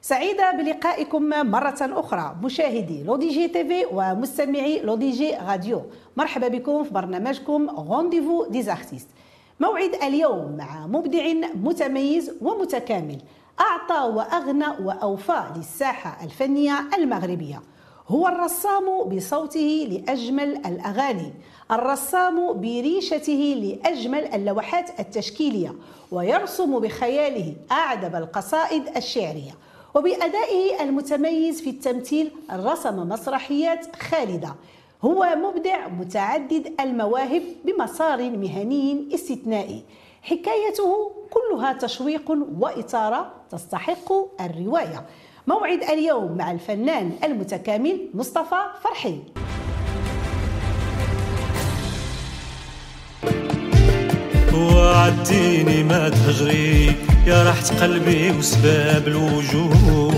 سعيدة 0.00 0.50
بلقائكم 0.52 1.22
مرة 1.28 1.78
أخرى. 1.80 2.36
مشاهدي 2.42 3.02
L'ODJ 3.04 3.48
TV 3.48 3.86
ومستمعي 3.92 4.80
L'ODJ 4.80 5.34
Radio. 5.48 5.82
مرحبا 6.16 6.48
بكم 6.48 6.84
في 6.84 6.90
برنامجكم 6.90 7.70
Rendez-vous 7.70 8.46
des 8.46 8.63
artistes 8.63 9.08
موعد 9.60 9.94
اليوم 9.94 10.56
مع 10.56 10.86
مبدع 10.86 11.32
متميز 11.54 12.32
ومتكامل. 12.40 13.18
أعطى 13.60 14.14
وأغنى 14.16 14.66
وأوفى 14.84 15.42
للساحة 15.56 16.24
الفنية 16.24 16.88
المغربية. 16.98 17.62
هو 18.08 18.28
الرسام 18.28 19.02
بصوته 19.02 19.88
لأجمل 19.90 20.66
الأغاني 20.66 21.32
الرسام 21.70 22.52
بريشته 22.52 23.78
لأجمل 23.82 24.34
اللوحات 24.34 25.00
التشكيلية 25.00 25.74
ويرسم 26.12 26.78
بخياله 26.78 27.54
أعذب 27.72 28.16
القصائد 28.16 28.96
الشعرية 28.96 29.52
وبأدائه 29.94 30.82
المتميز 30.82 31.60
في 31.60 31.70
التمثيل 31.70 32.30
رسم 32.52 33.08
مسرحيات 33.08 33.96
خالدة. 33.96 34.54
هو 35.02 35.36
مبدع 35.36 35.88
متعدد 35.88 36.80
المواهب 36.80 37.42
بمسار 37.64 38.30
مهني 38.30 39.08
استثنائي. 39.14 39.82
حكايته 40.22 41.10
كلها 41.30 41.72
تشويق 41.72 42.32
وإثارة 42.60 43.32
تستحق 43.50 44.12
الرواية. 44.40 45.06
موعد 45.48 45.82
اليوم 45.82 46.36
مع 46.36 46.50
الفنان 46.50 47.12
المتكامل 47.24 48.00
مصطفى 48.14 48.60
فرحي. 48.84 49.18
وعديني 54.54 55.84
ما 55.84 56.08
تهجري 56.08 56.92
يا 57.26 57.44
راحة 57.44 57.80
قلبي 57.80 58.30
وسباب 58.30 59.08
الوجود. 59.08 60.14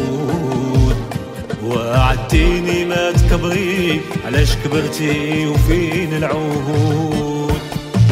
وعديني 1.65 2.84
ما 2.84 3.12
تكبري 3.12 4.00
علاش 4.27 4.56
كبرتي 4.56 5.47
وفين 5.47 6.15
العهود 6.15 7.61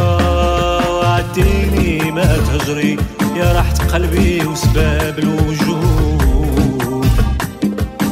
وعديني 0.00 2.10
ما 2.10 2.36
تهجري 2.36 2.96
يا 3.36 3.52
راحة 3.52 3.74
قلبي 3.92 4.46
وسباب 4.46 5.18
الوجود. 5.18 6.07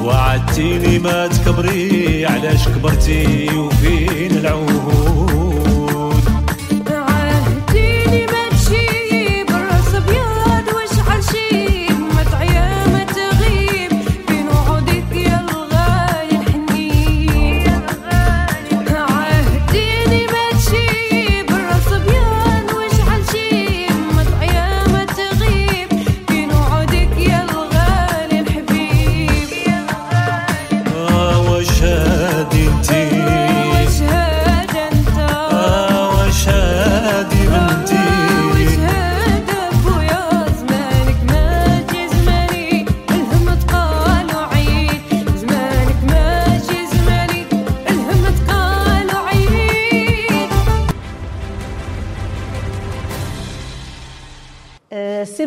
وعدتيني 0.06 0.98
ما 0.98 1.26
تكبري 1.26 2.26
علاش 2.26 2.68
كبرتي 2.68 3.48
وفين 3.58 4.30
العهود 4.32 5.05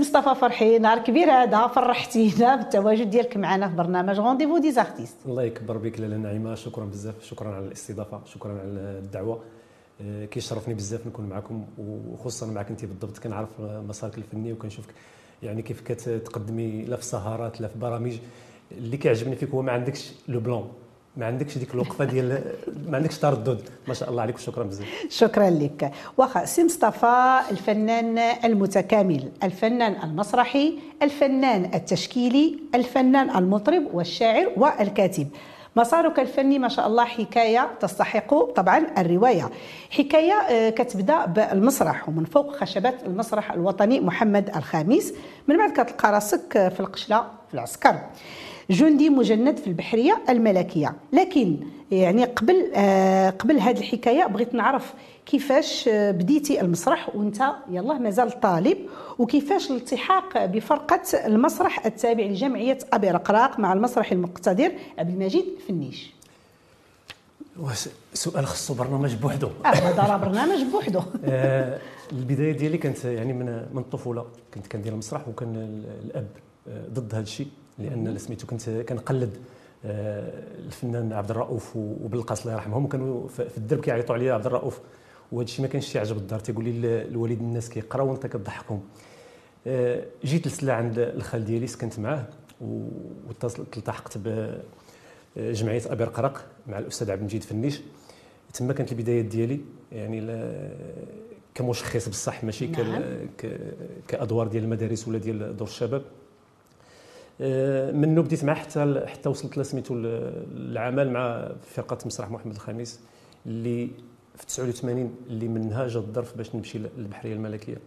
مصطفى 0.10 0.36
فرحي 0.42 0.80
نهار 0.80 1.00
كبير 1.00 1.32
هذا 1.32 1.68
فرحتينا 1.68 2.56
بالتواجد 2.60 3.10
ديالك 3.10 3.38
معنا 3.38 3.70
في 3.70 3.76
برنامج 3.76 4.20
Rendez-vous 4.20 4.58
des 4.58 4.72
artistes 4.72 5.16
الله 5.26 5.44
يكبر 5.44 5.78
بك 5.78 6.00
لاله 6.00 6.18
نعيمة. 6.18 6.56
شكرا 6.56 6.86
بزاف 6.86 7.24
شكرا 7.24 7.56
على 7.56 7.66
الاستضافة 7.66 8.22
شكرا 8.26 8.52
على 8.52 8.62
الدعوة. 9.00 9.40
آه، 10.02 10.26
كيشرفني 10.26 10.74
بزاف 10.74 11.08
نكون 11.08 11.26
معكم 11.26 11.66
وخصوصا 11.78 12.46
معك 12.46 12.70
أنت 12.70 12.86
بالضبط. 12.86 13.18
كنعرف 13.18 13.50
مسارك 13.62 14.18
الفني 14.18 14.54
وكنشوفك 14.54 14.90
يعني 15.44 15.62
كيف 15.62 15.82
كتقدمي 15.82 16.82
لا 16.82 16.96
في 16.96 17.06
سهرات 17.06 17.62
لا 17.62 17.68
في 17.68 17.80
برامج. 17.80 18.18
اللي 18.72 18.98
كيعجبني 18.98 19.36
فيك 19.36 19.50
هو 19.50 19.62
ما 19.62 19.72
عندكش 19.72 20.12
le 20.28 20.40
blanc. 20.40 20.72
ما 21.18 21.26
عندكش 21.26 21.58
ديك 21.58 21.74
الوقفة 21.74 22.06
ديال 22.06 22.42
ما 22.88 22.98
عندكش 22.98 23.18
تردد 23.18 23.62
ما 23.88 23.94
شاء 23.94 24.10
الله 24.10 24.22
عليك 24.22 24.36
وشكرا 24.36 24.64
بزاف. 24.64 24.88
شكرا 25.10 25.50
لك. 25.50 25.92
واخا 26.18 26.46
سي 26.46 26.64
مصطفى 26.66 27.40
الفنان 27.52 28.18
المتكامل 28.18 29.32
الفنان 29.44 29.96
المسرحي 30.04 30.80
الفنان 31.02 31.72
التشكيلي 31.74 32.60
الفنان 32.76 33.30
المطرب 33.38 33.84
والشاعر 33.94 34.52
والكاتب. 34.58 35.28
مسارك 35.76 36.20
الفني 36.20 36.60
ما 36.60 36.68
شاء 36.68 36.88
الله 36.88 37.06
حكاية 37.06 37.70
تستحق 37.80 38.44
طبعا 38.44 38.86
الرواية. 38.98 39.50
حكاية 39.90 40.34
آه، 40.34 40.70
كتبدأ 40.70 41.26
بالمسرح 41.26 42.10
ومن 42.10 42.26
فوق 42.26 42.56
خشبات 42.56 43.04
المسرح 43.06 43.52
الوطني 43.52 44.00
محمد 44.00 44.50
الخامس. 44.56 45.14
من 45.48 45.58
بعد 45.58 45.72
كتلقى 45.72 46.12
راسك 46.12 46.54
في 46.54 46.80
القشلة 46.80 47.20
في 47.48 47.54
العسكر. 47.54 48.00
جندي 48.70 49.10
مجند 49.10 49.58
في 49.58 49.68
البحرية 49.68 50.22
الملكية. 50.30 50.96
لكن 51.14 51.58
يعني 51.92 52.26
قبل 52.26 52.72
آه 52.76 53.30
قبل 53.30 53.60
هذه 53.60 53.78
الحكاية 53.78 54.26
بغيت 54.26 54.54
نعرف 54.54 54.94
كيفاش 55.26 55.88
آه، 55.88 56.12
بديتي 56.12 56.62
المسرح 56.62 57.16
وانت 57.16 57.42
يلا 57.72 57.94
مازال 57.94 58.40
طالب 58.40 58.78
وكيفاش 59.20 59.72
الالتحاق 59.72 60.46
بفرقة 60.46 61.02
المسرح 61.26 61.86
التابع 61.86 62.24
لجمعية 62.24 62.78
أبي 62.94 63.12
رقراق 63.12 63.60
مع 63.60 63.74
المسرح 63.74 64.12
المقتدر 64.12 64.72
عبد 64.98 65.10
المجيد 65.10 65.46
فنيش. 65.68 66.14
سؤال 68.14 68.48
خصو 68.48 68.74
برنامج 68.74 69.16
بوحدو. 69.16 69.48
آه، 69.48 69.68
هذا 69.68 70.04
راه 70.04 70.18
برنامج 70.18 70.64
بوحدو. 70.72 71.02
آه 71.26 71.80
البداية 72.12 72.52
ديالي 72.52 72.78
كانت 72.78 73.06
يعني 73.06 73.34
من 73.34 73.46
من 73.46 73.82
الطفوله 73.82 74.26
كنت 74.54 74.68
كندير 74.68 74.94
المسرح 74.94 75.28
وكان 75.28 75.84
الأب 76.06 76.28
آه، 76.68 76.88
ضد 76.94 77.16
هذا 77.16 77.24
الشيء. 77.24 77.48
لأن 77.80 78.18
سميتو 78.18 78.48
كنت 78.48 78.70
كنقلد 78.70 79.38
آه، 79.86 80.44
الفنان 80.66 81.14
عبد 81.14 81.32
الرؤوف 81.32 81.76
وبالقاس 81.76 82.42
الله 82.42 82.54
يرحمهم 82.54 82.88
كانوا 82.88 83.28
في 83.28 83.58
الدرب 83.58 83.80
كيعيطوا 83.82 84.16
عليا 84.16 84.34
عبد 84.34 84.46
الرؤوف. 84.46 84.80
وهذا 85.32 85.46
الشيء 85.46 85.62
ما 85.62 85.72
كانش 85.72 85.94
تيعجب 85.94 86.18
الدار. 86.18 86.40
تيقول 86.40 86.66
لي 86.66 87.02
الوالد 87.02 87.40
الناس 87.40 87.70
كيقراو 87.70 88.12
وانت 88.12 88.28
كتضحكهم 88.28 88.82
آه، 89.68 90.06
جيت 90.26 90.48
لسلا 90.48 90.74
عند 90.74 91.00
الخال 91.00 91.46
ديالي 91.46 91.68
سكنت 91.68 92.00
معاه 92.00 92.26
والتحقت 92.62 94.18
بجمعيه 95.36 95.82
أبي 95.86 96.04
رقرق 96.04 96.46
مع 96.68 96.80
الأستاذ 96.80 97.12
عبد 97.12 97.20
المجيد 97.20 97.44
فنيش. 97.44 97.82
تما 98.54 98.74
كانت 98.74 98.92
البدايات 98.92 99.26
ديالي. 99.26 99.60
يعني 99.92 100.22
كمشخص 101.56 102.10
بصح 102.10 102.44
ماشي 102.44 102.68
نعم. 102.68 103.04
كأدوار 104.08 104.48
ديال 104.48 104.64
المدارس 104.64 105.08
ولا 105.08 105.18
ديال 105.18 105.58
دور 105.58 105.68
الشباب. 105.68 106.02
آه، 106.02 106.19
منه 107.92 108.22
بديت 108.22 108.44
معاه 108.44 108.56
حتى 108.56 109.04
حتى 109.08 109.30
وصلت 109.30 109.58
لسميتو 109.58 109.94
العمل 109.98 111.12
مع 111.12 111.52
فرقة 111.62 111.98
مسرح 112.06 112.32
محمد 112.32 112.54
الخامس 112.54 113.00
اللي 113.46 113.90
في 114.36 114.46
89 114.46 115.16
اللي 115.30 115.48
منها 115.48 115.88
جا 115.88 116.00
الظرف 116.00 116.38
باش 116.38 116.56
نمشي 116.56 116.80
للبحرية 116.98 117.34
الملكية 117.34 117.78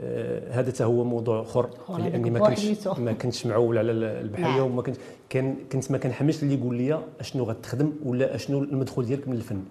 آه، 0.00 0.52
هذا 0.60 0.70
حتى 0.70 0.84
هو 0.84 1.04
موضوع 1.04 1.42
أخر 1.42 1.70
لأني 1.98 2.30
ما 2.30 2.38
كنتش 2.48 2.88
ما 2.98 3.12
كنتش 3.12 3.46
معول 3.46 3.78
على 3.78 3.92
البحرية. 3.92 4.62
وما 4.62 4.82
كنت 4.82 4.96
كان 5.28 5.56
كنت 5.72 5.90
ما 5.90 5.98
كنحملش 5.98 6.42
اللي 6.42 6.54
يقول 6.54 6.76
لي 6.76 7.00
أشنو 7.20 7.44
غتخدم 7.44 7.92
ولا 8.04 8.34
أشنو 8.34 8.62
المدخول 8.62 9.06
ديالك 9.06 9.28
من 9.28 9.36
الفن 9.36 9.62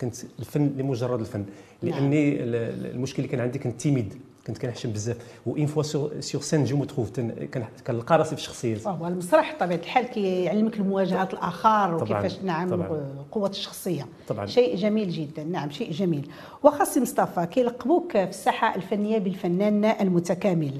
كنت 0.00 0.14
الفن 0.38 0.72
لمجرد 0.76 1.20
الفن. 1.20 1.44
لأني. 1.82 2.36
المشكل 2.42 3.16
اللي 3.22 3.28
كان 3.28 3.40
عندي 3.40 3.58
كنت 3.58 3.80
timide 3.80 4.14
كنت 4.46 4.58
كنحشم 4.58 4.92
بزاف. 4.92 5.16
و 5.46 5.51
une 5.51 5.66
fois 5.66 5.82
sur 6.20 6.40
scène 6.40 6.64
je 6.64 6.76
me 6.76 6.87
trouve 6.87 7.20
كنلقى 7.86 8.18
راسي 8.18 8.36
في 8.36 8.42
شخصيات 8.42 8.86
هو 8.86 9.06
المسرح 9.06 9.54
بطبيعه 9.54 9.78
الحال 9.78 10.04
كيعلمك 10.04 10.76
المواجهه 10.76 11.28
الآخر 11.32 11.94
وكيفاش 11.94 12.38
نعم. 12.42 12.82
قوة 13.32 13.48
الشخصية. 13.48 14.06
طبعا. 14.28 14.46
شيء 14.46 14.76
جميل 14.76 15.10
جدا. 15.10 15.44
نعم 15.44 15.70
شيء 15.70 15.90
جميل. 15.90 16.30
وخاص 16.62 16.98
مصطفى 16.98 17.46
كيلقبوك 17.46 18.12
في 18.12 18.28
الساحة 18.28 18.74
الفنية 18.74 19.18
بالفنان 19.18 19.84
المتكامل. 19.84 20.72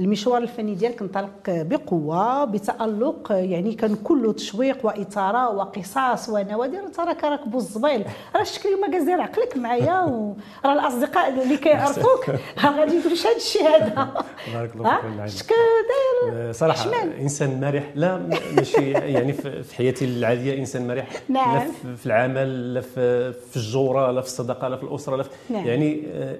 المشوار 0.00 0.42
الفني 0.42 0.74
ديالك 0.74 1.02
انطلق 1.02 1.30
بقوة 1.46 2.44
بتألق 2.44 3.32
يعني 3.32 3.74
كان 3.74 3.96
كله 3.96 4.32
تشويق 4.32 4.86
واثاره 4.86 5.50
وقصص 5.50 6.28
ونوادر. 6.28 6.78
انت 6.78 7.00
راك 7.00 7.24
راك 7.24 7.48
بوزبيل 7.48 8.04
راه 8.36 8.42
شكلي 8.42 8.74
ما 8.74 8.88
كازير 8.90 9.20
عقلك 9.20 9.56
معايا 9.56 10.00
وراه 10.00 10.72
الأصدقاء 10.72 11.28
اللي 11.28 11.56
كيعرفوك. 11.56 12.30
غادي 12.80 13.00
تقولش 13.14 13.26
هذا 13.26 13.36
الشيء 13.36 13.62
هذا 13.68 14.14
بارك 14.54 14.74
الله 14.76 15.26
فيك. 15.26 15.36
شك 15.36 15.48
داير 15.48 16.48
آه، 16.48 16.52
صراحة. 16.52 16.90
إنسان 17.20 17.60
مرح 17.60 17.92
لا 17.94 18.18
ماشي 18.56 18.90
يعني 18.90 19.32
في 19.32 19.74
حياتي 19.76 20.04
العادية 20.04 20.58
إنسان 20.58 20.86
مرح 20.88 21.08
نعم. 21.28 21.54
لا 21.54 21.96
في- 21.96 22.06
العمل 22.06 22.74
لا 22.74 22.80
في 22.80 23.56
الجورة 23.56 24.10
لا 24.10 24.20
في 24.20 24.26
الصداقة 24.26 24.68
لا 24.68 24.76
في 24.76 24.82
الأسرة 24.82 25.16
لا 25.16 25.24
نعم. 25.50 25.66
يعني 25.66 26.02
آه، 26.12 26.36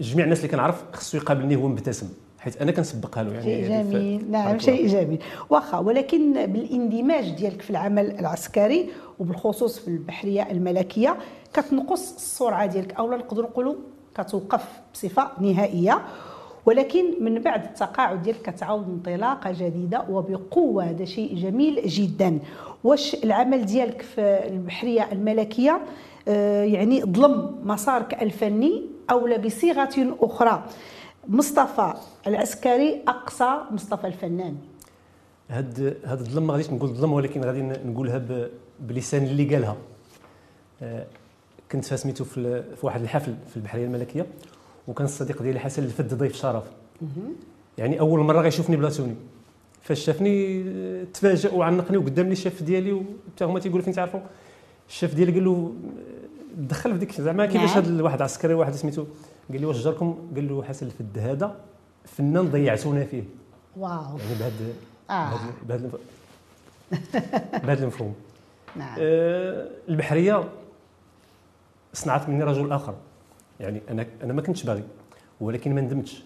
جميع 0.00 0.24
الناس 0.24 0.38
اللي 0.38 0.48
كنعرف 0.48 0.84
خصو 0.92 1.16
يقابلني 1.16 1.56
هو 1.56 1.68
مبتسم 1.68 2.08
حيت 2.38 2.62
أنا 2.62 2.72
كنسبقها 2.72 3.22
له 3.22 3.32
يعني 3.32 3.44
شيء 3.44 3.70
يعني 3.70 3.90
جميل 3.90 4.30
نعم 4.30 4.58
شيء 4.58 4.86
جميل 4.86 5.18
واخا 5.50 5.78
ولكن 5.78 6.46
بالاندماج 6.46 7.30
ديالك 7.30 7.62
في 7.62 7.70
العمل 7.70 8.18
العسكري 8.18 8.90
وبالخصوص 9.18 9.78
في 9.78 9.88
البحرية 9.88 10.50
الملكية 10.50 11.16
كتنقص 11.54 12.14
السرعة 12.14 12.66
ديالك 12.66 12.94
أو 12.94 13.10
لا 13.10 13.16
نقدروا 13.16 13.48
نقولوا 13.50 13.74
كتوقف 14.22 14.80
بصفة 14.94 15.30
نهائية 15.40 16.02
ولكن 16.66 17.24
من 17.24 17.42
بعد 17.42 17.64
التقاعد 17.64 18.22
ديالك 18.22 18.42
كتعاود 18.42 18.88
انطلاقة 18.88 19.52
جديدة 19.52 20.04
وبقوة 20.10 20.84
هذا 20.84 21.04
شيء 21.04 21.36
جميل 21.36 21.82
جدا. 21.86 22.38
واش 22.84 23.14
العمل 23.24 23.66
ديالك 23.66 24.02
في 24.02 24.46
البحرية 24.46 25.12
الملكية؟ 25.12 25.80
آه، 26.28 26.64
يعني 26.64 27.02
ظلم 27.02 27.60
مسارك 27.64 28.22
الفني 28.22 28.82
أو 29.10 29.38
بصيغة 29.44 30.16
أخرى؟ 30.20 30.64
مصطفى 31.28 31.94
العسكري 32.26 33.02
أقصى 33.08 33.58
مصطفى 33.70 34.06
الفنان. 34.06 34.56
هاد 35.50 35.96
هاد 36.04 36.20
الظلم 36.20 36.46
ما 36.46 36.52
غاديش 36.52 36.70
نقول 36.70 36.88
ظلم 36.88 37.12
ولكن 37.12 37.40
غادي 37.44 37.62
نقولها 37.62 38.48
بلسان 38.80 39.22
اللي 39.22 39.54
قالها. 39.54 39.76
آه، 40.82 41.06
كنت 41.72 41.84
فيها 41.84 41.96
سميتو 41.96 42.24
في, 42.24 42.62
في 42.62 42.86
واحد 42.86 43.02
الحفل 43.02 43.34
في 43.50 43.56
البحرية 43.56 43.84
الملكية 43.84 44.26
وكان 44.88 45.04
الصديق 45.04 45.42
ديالي 45.42 45.60
حسن 45.60 45.84
الفد 45.84 46.14
ضيف 46.14 46.36
شرف. 46.36 46.64
يعني 47.78 48.00
أول 48.00 48.20
مرة 48.20 48.40
غيشوفني 48.40 48.76
بلاتوني 48.76 49.14
فاش 49.82 50.04
شافني 50.04 50.64
تفاجئ 51.04 51.54
وعنقني 51.54 51.96
وقدام 51.96 52.26
لي 52.26 52.32
الشاف 52.32 52.62
ديالي 52.62 52.92
وحتى 52.92 53.44
هما 53.44 53.60
تيقولوا 53.60 53.84
فين 53.84 53.94
تعرفوا؟ 53.94 54.20
الشاف 54.88 55.14
ديالي 55.14 55.32
قال 55.32 55.44
له 55.44 55.74
دخل 56.56 56.92
في 56.92 56.98
ديك 56.98 57.20
زعما 57.20 57.46
كيفاش 57.46 57.76
نعم. 57.76 57.84
هذا 57.84 58.02
واحد 58.02 58.22
عسكري 58.22 58.54
واحد 58.54 58.74
سميتو 58.74 59.04
قال 59.50 59.60
لي 59.60 59.66
واش 59.66 59.84
جاركم؟ 59.84 60.18
قال 60.34 60.48
له 60.48 60.62
حسن 60.62 60.86
الفد 60.86 61.18
هذا 61.18 61.56
فنان 62.04 62.50
ضيعتونا 62.50 63.04
فيه. 63.04 63.24
واو. 63.76 64.18
يعني 64.18 64.34
بهذا 64.40 64.72
آه. 65.10 65.40
بهذا 65.68 65.90
بهذا 67.66 67.82
المفهوم. 67.82 68.14
نعم. 68.76 68.96
آه، 69.00 69.68
البحرية 69.88 70.44
صنعت 71.92 72.28
مني 72.28 72.44
رجل 72.44 72.72
آخر. 72.72 72.94
يعني 73.60 73.80
أنا 73.90 74.06
أنا 74.22 74.32
ما 74.32 74.42
كنتش 74.42 74.62
باغي 74.64 74.82
ولكن 75.40 75.74
ما 75.74 75.80
ندمتش. 75.80 76.22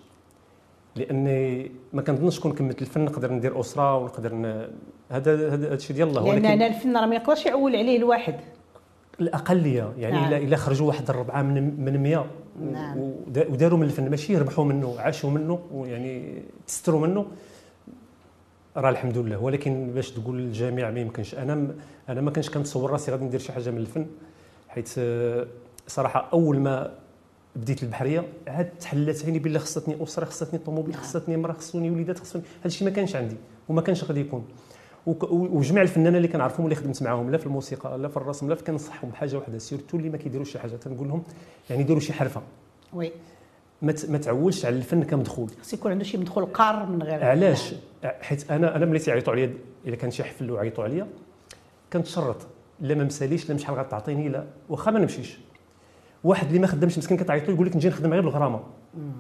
لأني 0.97 1.71
ما 1.93 2.03
كنظنش 2.03 2.41
كون 2.41 2.53
كملت 2.53 2.83
الفن 2.83 3.05
نقدر 3.05 3.33
ندير 3.33 3.61
أسرة 3.61 3.97
ونقدر 3.97 4.35
ن... 4.35 4.69
هذا 5.11 5.53
هذا 5.55 5.75
الشيء 5.75 5.97
ديال 5.97 6.09
الله. 6.09 6.23
لأن 6.23 6.31
ولكن 6.33 6.47
أنا 6.47 6.67
الفن 6.67 6.97
راه 6.97 7.07
ما 7.07 7.15
يقدرش 7.15 7.47
يعول 7.47 7.77
عليه 7.77 7.97
الواحد. 7.97 8.35
الاقليه 9.21 9.93
يعني 9.99 10.15
نعم. 10.15 10.29
إلا 10.29 10.37
الا 10.37 10.57
خرجوا 10.57 10.87
واحد 10.89 11.11
الربعة 11.11 11.43
من 11.43 11.85
من 11.85 12.03
100 12.03 12.27
نعم. 12.73 12.99
ودا- 12.99 13.49
وداروا 13.51 13.79
من 13.79 13.85
الفن. 13.85 14.11
ماشي 14.11 14.33
يربحوا 14.33 14.65
منه 14.65 14.95
عاشوا 15.01 15.31
منه 15.31 15.59
ويعني 15.73 16.43
تستروا 16.67 17.01
منه. 17.07 17.27
راه 18.77 18.91
الحمد 18.91 19.19
لله. 19.19 19.39
ولكن 19.43 19.91
باش 19.95 20.11
تقول 20.11 20.39
للجميع 20.39 20.91
ما 20.91 21.01
يمكنش. 21.01 21.35
أنا 21.35 21.55
م- 21.55 21.75
أنا 22.09 22.21
ما 22.21 22.31
كنتش 22.31 22.51
كنتصور 22.51 22.91
راسي 22.91 23.13
غادي 23.13 23.25
ندير 23.25 23.41
شي 23.41 23.53
حاجة 23.53 23.71
من 23.71 23.79
الفن. 23.79 24.07
حيت 24.75 24.95
آه، 24.99 25.47
صراحة 25.87 26.29
أول 26.33 26.59
ما 26.61 26.95
بديت 27.57 27.83
البحرية 27.83 28.25
عاد 28.49 28.71
تحلات 28.81 29.25
عيني 29.25 29.39
بالله 29.39 29.59
خصتني 29.59 30.03
أسرة 30.03 30.25
خصتني 30.25 30.59
طوموبيل 30.59 30.95
خصتني 30.95 31.35
امراه 31.35 31.53
خصوني 31.53 31.91
وليدات 31.91 32.19
خصوني 32.19 32.45
هذا 32.61 32.67
الشيء 32.67 32.89
ما 32.89 32.95
كانش 32.95 33.17
عندي 33.17 33.37
وما 33.69 33.83
كانش 33.83 34.05
غادي 34.05 34.21
يكون. 34.21 34.45
وجميع 35.31 35.83
الفنانين 35.83 36.17
اللي 36.17 36.29
كنعرفهم 36.29 36.67
اللي 36.67 36.75
خدمت 36.75 37.03
معاهم 37.03 37.31
لا 37.31 37.39
في 37.39 37.47
الموسيقى 37.47 37.99
لا 37.99 38.09
في 38.09 38.17
الرسم 38.17 38.49
لا 38.49 38.55
في 38.55 38.65
كنصحهم 38.65 39.11
بحاجة 39.11 39.37
واحدة 39.37 39.59
سيرتو 39.59 39.97
اللي 39.97 40.11
ما 40.11 40.17
كيديروش 40.17 40.53
شي 40.53 40.59
حاجة 40.59 40.77
تنقول 40.77 41.09
لهم 41.09 41.23
يعني 41.71 41.83
ديروا 41.83 42.01
شي 42.01 42.13
حرفة. 42.13 42.43
وي. 42.93 43.13
ما 43.83 43.93
تعولش 43.93 44.65
على 44.65 44.77
الفن 44.77 45.03
كمدخول. 45.03 45.51
خص 45.63 45.73
يكون 45.73 45.91
عنده 45.91 46.05
شي 46.05 46.19
مدخول 46.19 46.45
قار 46.45 46.87
من 46.87 47.03
غير. 47.03 47.25
علاش؟ 47.25 47.75
حيت 48.05 48.51
أنا 48.51 48.77
أنا 48.77 48.87
ملي 48.87 48.99
تيعيطوا 48.99 49.33
عليا 49.33 49.55
إلا 49.87 49.97
كان 49.97 50.11
شي 50.11 50.25
حفل 50.25 50.51
وعيطوا 50.51 50.85
عليا 50.85 51.07
كنتشرط. 51.93 52.37
لا 52.81 52.95
ما 52.95 53.05
مساليش 53.05 53.51
لا 53.51 53.57
شحال 53.57 53.77
غتعطيني 53.77 54.29
لا. 54.29 54.45
واخا 54.69 54.91
ما 54.91 54.99
نمشيش. 54.99 55.39
واحد 56.25 56.47
اللي 56.47 56.59
ما 56.59 56.67
خدامش 56.67 56.99
مسكين 56.99 57.17
كتعيط 57.17 57.49
له 57.49 57.55
يقول 57.55 57.67
لك 57.67 57.77
نجي 57.77 57.89
نخدم 57.89 58.13
غير 58.13 58.21
بالغرامه 58.23 58.61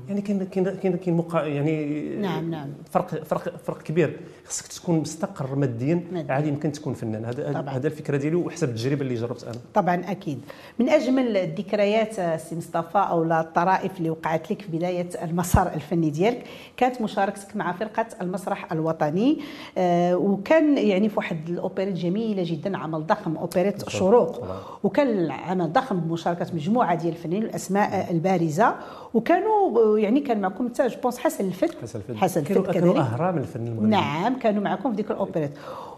يعني 0.08 0.20
كاين 0.22 0.44
كاين 0.44 0.64
كاين 0.64 0.96
كاين 0.96 1.16
مقا 1.16 1.42
يعني 1.46 2.04
نعم، 2.16 2.50
نعم. 2.50 2.68
فرق 2.90 3.24
فرق 3.24 3.56
فرق 3.56 3.82
كبير 3.82 4.20
خصك 4.46 4.66
تكون 4.66 4.98
مستقر 4.98 5.54
ماديا. 5.54 6.04
عادي 6.28 6.48
يمكن 6.48 6.72
تكون 6.72 6.94
فنان 6.94 7.24
هذا. 7.24 7.64
هذا 7.68 7.86
الفكرة 7.86 8.16
ديالي 8.16 8.36
وحسب 8.36 8.68
التجربة 8.68 9.02
اللي 9.02 9.14
جربت 9.14 9.44
أنا 9.44 9.56
طبعا 9.74 9.94
أكيد 10.10 10.40
من 10.78 10.88
أجمل 10.88 11.36
الذكريات 11.36 12.18
آه، 12.18 12.36
سي 12.36 12.56
مصطفى 12.56 12.98
أو 12.98 13.24
الطرائف 13.24 13.98
اللي 13.98 14.10
وقعت 14.10 14.50
لك 14.50 14.62
في 14.62 14.76
بداية 14.76 15.08
المسار 15.22 15.72
الفني 15.74 16.10
ديالك 16.10 16.44
كانت 16.76 17.02
مشاركتك 17.02 17.56
مع 17.56 17.72
فرقة 17.72 18.06
المسرح 18.20 18.72
الوطني 18.72 19.38
آه، 19.78 20.16
وكان 20.16 20.78
يعني 20.78 21.08
في 21.08 21.16
واحد 21.16 21.48
الاوبريت 21.48 21.94
جميلة 21.94 22.42
جدا 22.46 22.78
عمل 22.78 23.06
ضخم 23.06 23.36
اوبريت. 23.36 23.88
شروق. 23.88 24.44
وكان 24.82 25.30
عمل 25.30 25.72
ضخم 25.72 26.00
بمشاركة 26.00 26.46
مجموعة 26.54 26.94
ديال 26.94 27.12
الفنانين 27.12 27.42
الأسماء 27.42 28.10
البارزة 28.10 28.74
وكانوا 29.14 29.98
يعني 29.98 30.20
كان 30.20 30.40
معكم 30.40 30.68
حتى 30.68 30.86
je 30.86 30.96
pense 31.02 31.18
حسن 31.18 31.44
الفد. 31.46 31.76
حسن 31.82 31.98
الفد 31.98 32.16
حسن 32.16 32.40
الفد 32.40 32.70
كانوا 32.70 32.98
أهرام 32.98 33.38
الفن 33.38 33.66
المغربي. 33.66 33.86
نعم 33.90 34.38
كانوا 34.38 34.62
معكم 34.62 34.90
في 34.90 34.96
ديك 34.96 35.10
الأوبريت. 35.10 35.50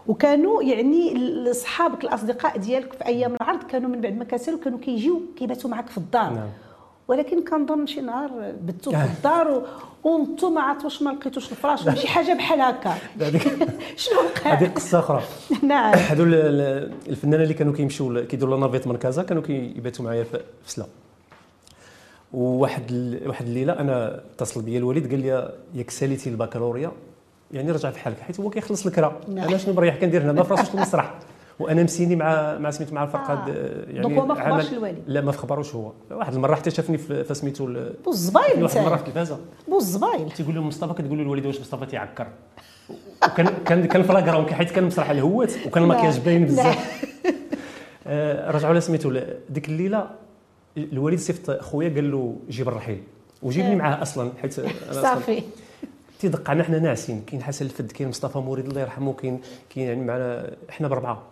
وكانوا 0.07 0.63
يعني 0.63 1.13
اصحابك 1.51 2.03
الأصدقاء 2.03 2.57
ديالك 2.57 2.93
في 2.93 3.05
أيام 3.05 3.35
العرض 3.41 3.63
كانوا 3.63 3.89
من 3.89 4.01
بعد 4.01 4.17
ما 4.17 4.23
كسلوا 4.23 4.59
كانوا 4.59 4.79
كيجيو 4.79 5.21
كيباتوا 5.37 5.69
معك 5.69 5.87
في 5.89 5.97
الدار. 5.97 6.33
نعم. 6.33 6.49
ولكن 7.07 7.43
كنظن 7.45 7.85
شي 7.85 8.01
نهار 8.01 8.31
بتوا 8.63 8.93
في 8.93 9.03
الدار 9.17 9.63
وأنتم 10.03 10.53
ما 10.53 10.61
عرفتوش 10.61 11.01
ما 11.01 11.09
لقيتوش 11.09 11.51
الفراش. 11.51 11.83
ولا 11.85 11.95
شي 11.95 12.07
حاجة 12.07 12.33
بحال 12.33 12.61
هكا. 12.61 12.95
شنو 13.95 14.17
وقع؟ 14.19 14.53
هذه 14.53 14.67
قصة 14.73 14.99
أخرى. 14.99 15.21
نعم. 15.63 15.93
هادو 15.93 16.23
ال- 16.23 16.33
ال- 16.33 16.91
الفنانين 17.09 17.41
اللي 17.43 17.53
كانوا 17.53 17.73
كيمشيو 17.73 18.25
كيديروا 18.27 18.55
la 18.55 18.61
navette 18.61 18.87
من 18.87 18.97
كازا 18.97 19.23
كانوا 19.23 19.43
كيباتوا 19.43 20.05
معايا 20.05 20.23
في 20.23 20.37
في 20.63 20.71
سلا 20.71 20.85
وواحد 22.33 22.83
ال- 22.91 23.27
واحد 23.27 23.45
الليلة 23.45 23.73
أنا 23.73 24.21
اتصل 24.33 24.61
بيا 24.61 24.77
الوالد 24.79 25.09
قال 25.11 25.19
لي 25.19 25.51
ياك 25.75 25.89
ساليتي 25.89 26.29
البكالوريا. 26.29 26.91
يعني 27.51 27.71
رجع 27.71 27.91
في 27.91 27.99
حالك 27.99 28.19
حيت 28.19 28.39
هو 28.39 28.49
كيخلص 28.49 28.85
الكرا. 28.85 29.19
أنا 29.29 29.57
شنو 29.57 29.73
بريح 29.73 29.95
كندير 29.95 30.21
هنا؟ 30.23 30.31
ما 30.33 30.43
فراسوش 30.43 30.75
المسرح. 30.75 31.13
وأنا 31.59 31.83
مسيني 31.83 32.15
مع 32.15 32.57
مع 32.57 32.71
سميتو 32.71 32.95
مع 32.95 33.03
الفرقة 33.03 33.33
آه. 33.33 33.47
يعني 33.87 34.01
دونك 34.01 34.17
هو 34.17 34.25
ما 34.25 34.35
خبرش 34.35 34.65
عمل- 34.65 34.77
الوالد. 34.77 34.97
لا 35.07 35.21
ما 35.21 35.31
خبروش 35.31 35.75
هو. 35.75 35.91
واحد 36.11 36.33
المرة 36.33 36.55
حتى 36.55 36.71
شافني 36.71 36.97
في 36.97 37.33
سميتو 37.33 37.65
ال- 37.67 37.93
بوزبايل 38.05 38.63
واحد 38.63 38.77
المرة 38.77 38.95
في 38.95 39.01
التلفازة. 39.01 39.37
بوزبايل 39.67 40.31
تيقول 40.31 40.55
له 40.55 40.61
مصطفى 40.63 40.93
كتقول 40.93 41.17
له 41.17 41.23
الوالد 41.23 41.45
واش 41.45 41.59
مصطفى 41.59 41.85
تيعكر. 41.85 42.27
وكان 43.25 43.47
كان 43.65 43.85
كان 43.85 44.03
فلاكرون 44.03 44.53
حيت 44.53 44.71
كان 44.71 44.83
مسرح 44.83 45.09
الهوات 45.09 45.51
وكان 45.67 45.83
المكياج 45.83 46.19
باين 46.19 46.45
بزاف. 46.45 47.03
آه، 48.07 48.51
رجعوا 48.51 48.73
لها 48.73 48.79
سميتو 48.81 49.19
ديك 49.49 49.69
الليلة 49.69 50.09
الوالد 50.77 51.19
صيفط 51.19 51.61
خويا 51.61 51.89
قال 51.89 52.11
له 52.11 52.35
جيب 52.49 52.67
الرحيل. 52.67 53.03
وجيبني 53.41 53.75
معاه 53.75 54.01
أصلا 54.01 54.31
حيت 54.41 54.53
صافي. 54.91 55.43
تيدق 56.19 56.49
علينا 56.49 56.63
حنا 56.63 56.79
ناعسين 56.79 57.21
كاين 57.27 57.43
حسن 57.43 57.65
الفد 57.65 57.91
كاين 57.91 58.09
مصطفى 58.09 58.37
مريد 58.37 58.65
الله 58.65 58.81
يرحمه 58.81 59.13
كاين 59.13 59.41
كاين 59.69 59.87
يعني 59.87 60.05
معنا 60.05 60.55
حنا 60.69 60.87
بربعه 60.87 61.23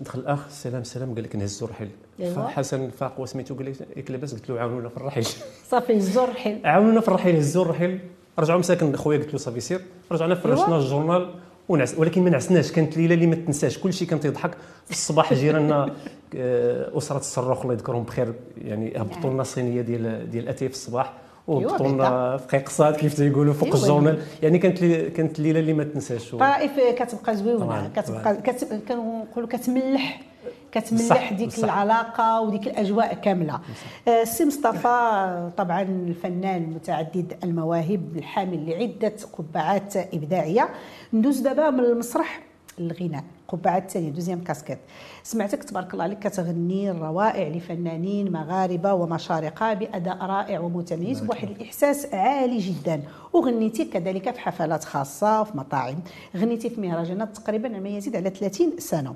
دخل 0.00 0.18
الأخ 0.18 0.46
السلام 0.46 0.80
السلام 0.80 1.14
قال 1.14 1.24
لك 1.24 1.36
نهزوا 1.36 1.68
الرحيل. 1.68 1.90
أيوة. 2.20 2.48
حسن 2.48 2.90
فاق 2.90 3.20
وسميتو 3.20 3.54
قال 3.54 3.64
لي 3.64 3.72
ياك 3.96 4.10
لاباس 4.10 4.34
قلت 4.34 4.50
له 4.50 4.60
عاونونا 4.60 4.88
في 4.88 4.96
الرحيل. 4.96 5.26
صافي 5.68 5.92
الزور 5.92 6.32
حل 6.32 6.60
عاونونا 6.64 7.00
في 7.00 7.08
الرحيل 7.08 7.36
هزوا 7.36 7.64
الرحيل. 7.64 8.00
رجعوا 8.38 8.58
مساكن 8.58 8.96
خويا 8.96 9.18
قلت 9.18 9.32
له 9.32 9.38
صافي 9.38 9.60
سير. 9.60 9.80
رجعنا 10.12 10.34
فرشنا 10.34 10.66
أيوة. 10.66 10.78
الجورنال. 10.78 11.34
ونعس 11.68 11.94
ولكن 11.98 12.22
ما 12.24 12.30
نعسناش. 12.30 12.72
كانت 12.72 12.96
ليله 12.96 13.14
اللي 13.14 13.26
ما 13.26 13.34
تنساش. 13.34 13.78
كل 13.78 13.92
شيء 13.92 14.08
كان 14.08 14.20
تيضحك. 14.20 14.50
في 14.86 14.90
الصباح 14.90 15.34
جيراننا 15.34 15.84
آه، 16.36 16.98
أسرة 16.98 17.16
الصروخ 17.18 17.62
الله 17.62 17.74
يذكرهم 17.74 18.02
بخير. 18.02 18.32
يعني 18.64 18.92
هبطوا 18.96 19.30
لنا 19.30 19.42
صينيه 19.42 19.80
ديال 19.82 20.30
ديال 20.30 20.44
الاتاي 20.44 20.68
في 20.68 20.74
الصباح. 20.74 21.12
وهبطوا 21.46 21.88
لنا 21.88 22.36
في 22.36 22.46
قيقصات 22.56 22.96
كيف 22.96 23.14
تيقولوا 23.14 23.52
فوق 23.54 23.64
أيوة. 23.68 23.80
الجورنال. 23.82 24.22
يعني 24.42 24.58
كانت 24.58 24.82
لي 24.82 25.10
كانت 25.10 25.38
الليلة 25.38 25.60
اللي 25.60 25.72
ما 25.72 25.84
تنساش. 25.84 26.30
طرائف 26.30 26.70
كتبقى 27.02 27.36
زويونه 27.36 27.90
كتبقى 27.96 28.36
كت- 28.36 28.82
كنقولوا 28.88 29.48
كتملح. 29.48 30.20
كتملح 30.72 31.32
ديك 31.32 31.48
بصح. 31.48 31.64
العلاقة 31.64 32.40
وديك 32.40 32.66
الأجواء 32.66 33.14
كاملة. 33.14 33.60
آه، 34.08 34.24
سي 34.24 34.44
مصطفى 34.44 35.50
طبعا 35.56 35.82
الفنان 35.82 36.62
متعدد 36.70 37.36
المواهب 37.44 38.16
الحامل 38.16 38.70
لعدة 38.70 39.14
قبعات 39.38 39.96
إبداعية. 39.96 40.68
ندوز 41.12 41.40
دابا 41.40 41.70
من 41.70 41.84
المسرح 41.84 42.40
للغناء 42.78 43.24
القبعه 43.42 43.78
الثانية 43.78 44.10
deuxième 44.10 44.44
casquette. 44.44 44.78
سمعتك 45.22 45.64
تبارك 45.64 45.92
الله 45.92 46.04
عليك 46.04 46.18
كتغني 46.18 46.90
الروائع 46.90 47.48
لفنانين 47.48 48.32
مغاربة 48.32 48.94
ومشارقة 48.94 49.74
بأداء 49.74 50.16
رائع 50.16 50.60
ومتميز 50.60 51.20
بواحد 51.20 51.48
الإحساس 51.50 52.14
عالي 52.14 52.58
جدا. 52.58 53.02
وغنيتي 53.32 53.84
كذلك 53.84 54.30
في 54.34 54.40
حفلات 54.40 54.84
خاصة 54.84 55.44
في 55.44 55.56
مطاعم. 55.56 55.96
غنيتي 56.36 56.70
في 56.70 56.80
مهرجانات 56.80 57.36
تقريبا 57.36 57.68
ما 57.68 57.88
يزيد 57.88 58.16
على 58.16 58.30
30 58.30 58.78
سنة. 58.78 59.14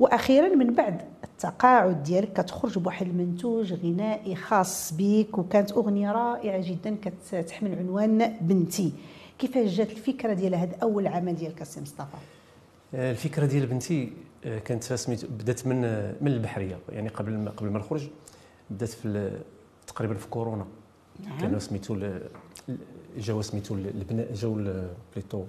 وأخيرا 0.00 0.48
من 0.48 0.74
بعد 0.74 1.02
التقاعد 1.24 2.02
ديالك 2.02 2.32
كتخرج 2.32 2.78
بواحد 2.78 3.06
المنتوج 3.06 3.72
غنائي 3.72 4.36
خاص 4.36 4.92
بك 4.98 5.38
وكانت 5.38 5.72
أغنية 5.72 6.12
رائعة 6.12 6.68
جدا 6.68 6.96
كتحمل 7.02 7.78
عنوان 7.78 8.36
بنتي. 8.40 8.92
كيفاش 9.38 9.70
جات 9.70 9.90
الفكرة 9.90 10.32
ديال 10.32 10.54
هذا 10.54 10.76
أول 10.82 11.06
عمل 11.06 11.36
ديالك 11.36 11.62
السي 11.62 11.80
مصطفى؟ 11.80 12.16
آه، 12.94 13.10
الفكرة 13.10 13.46
ديال 13.46 13.66
بنتي 13.66 14.12
آه، 14.44 14.58
كانت 14.58 14.84
سميت 14.84 15.24
بدات 15.24 15.66
من 15.66 15.84
آه، 15.84 16.14
من 16.20 16.32
البحرية 16.32 16.78
يعني 16.88 17.08
قبل 17.08 17.32
ما 17.32 17.50
قبل 17.50 17.70
ما 17.70 17.78
نخرج 17.78 18.08
بدات 18.70 18.88
في 18.88 19.40
تقريبا 19.86 20.14
في 20.14 20.26
كورونا. 20.26 20.66
نعم. 21.24 21.40
كانوا 21.40 21.58
سميتو 21.58 21.96
جاو 23.18 23.42
سميتو 23.42 23.74
البناء 23.74 24.32
جاو 24.32 24.54
بليتو. 25.14 25.44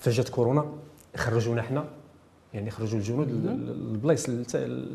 فجات 0.00 0.28
كورونا. 0.28 0.72
خرجونا 1.16 1.62
حنا 1.62 1.84
يعني 2.54 2.70
خرجوا 2.70 2.98
الجنود 2.98 3.28
البلايص 3.28 4.30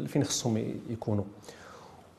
فين 0.07 0.23
خصهم 0.23 0.57
يكونوا. 0.89 1.23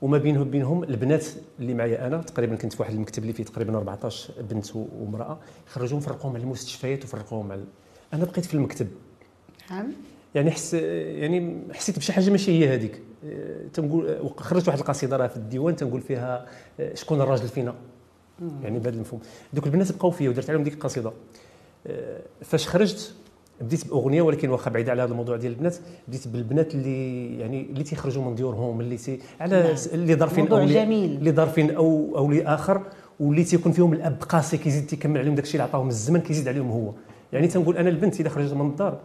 وما 0.03 0.19
بينهم 0.19 0.51
بينهم 0.51 0.85
البنات 0.85 1.27
اللي 1.59 1.75
معايا 1.75 2.07
أنا 2.07 2.19
تقريبا 2.19 2.57
كنت 2.57 2.73
في 2.73 2.83
واحد 2.83 2.95
المكتب 2.95 3.23
اللي 3.23 3.33
فيه 3.33 3.45
تقريبا 3.45 3.77
14 3.77 4.33
بنت 4.51 4.77
وامراه 4.77 5.39
خرجوهم 5.67 6.01
فرقوهم 6.01 6.35
على 6.35 6.45
المستشفيات 6.45 7.05
وفرقوهم 7.05 7.53
على 7.53 7.65
أنا 8.13 8.25
بقيت 8.25 8.45
في 8.45 8.55
المكتب. 8.55 8.89
نعم. 9.71 9.93
يعني 10.35 10.51
حس 10.51 10.75
يعني 10.75 11.59
حسيت 11.73 11.99
بشي 11.99 12.13
حاجة 12.13 12.31
ماشي 12.31 12.51
هي 12.51 12.75
هذيك 12.75 13.03
تنقول 13.73 14.31
خرجت 14.37 14.69
واحد 14.69 14.79
القصيدة 14.79 15.17
راه 15.17 15.27
في 15.27 15.37
الديوان 15.37 15.77
تنقول 15.77 16.01
فيها 16.01 16.47
شكون 16.95 17.21
الراجل 17.21 17.49
فينا؟ 17.49 17.75
يعني 18.63 18.79
بهذا 18.79 18.95
المفهوم. 18.95 19.21
دوك 19.53 19.67
البنات 19.67 19.93
بقاو 19.93 20.11
فيا 20.11 20.29
ودرت 20.29 20.51
عليهم 20.51 20.63
ديك 20.65 20.75
القصيدة. 20.75 21.13
فاش 22.43 22.69
خرجت 22.69 23.15
بديت 23.61 23.89
بأغنية 23.89 24.23
ولكن 24.23 24.51
واخا 24.51 24.71
بعيدة 24.71 24.93
على 24.93 25.03
هذا 25.03 25.11
الموضوع 25.11 25.37
ديال 25.37 25.53
البنات 25.53 25.77
بديت 26.09 26.29
بالبنات 26.29 26.75
اللي 26.75 27.39
يعني 27.39 27.63
اللي 27.63 27.85
تيخرجوا 27.85 28.25
من 28.25 28.35
ديورهم 28.35 28.81
اللي 28.81 28.97
تي 28.97 29.21
على 29.41 29.63
نعم. 29.63 29.77
اللي 29.93 30.15
ظرفين 30.15 30.49
أو 30.49 30.59
اللي 30.59 31.33
ظرفين 31.33 31.71
أو 31.71 32.17
أو 32.17 32.33
لاخر 32.33 32.83
واللي 33.21 33.45
تيكون 33.45 33.73
فيهم 33.73 33.93
الأب 33.93 34.23
قاسي 34.29 34.59
كيزيد 34.59 34.87
تيكمل 34.87 35.19
عليهم 35.19 35.35
داك 35.35 35.45
الشيء 35.45 35.61
اللي 35.61 35.69
عطاهم 35.71 35.89
الزمن 35.89 36.21
كيزيد 36.21 36.49
عليهم 36.49 36.71
هو. 36.71 36.93
يعني 37.33 37.49
تنقول 37.49 37.77
أنا 37.77 37.89
البنت 37.89 38.21
اذا 38.21 38.29
خرجت 38.29 38.53
من 38.53 38.67
الدار 38.71 38.99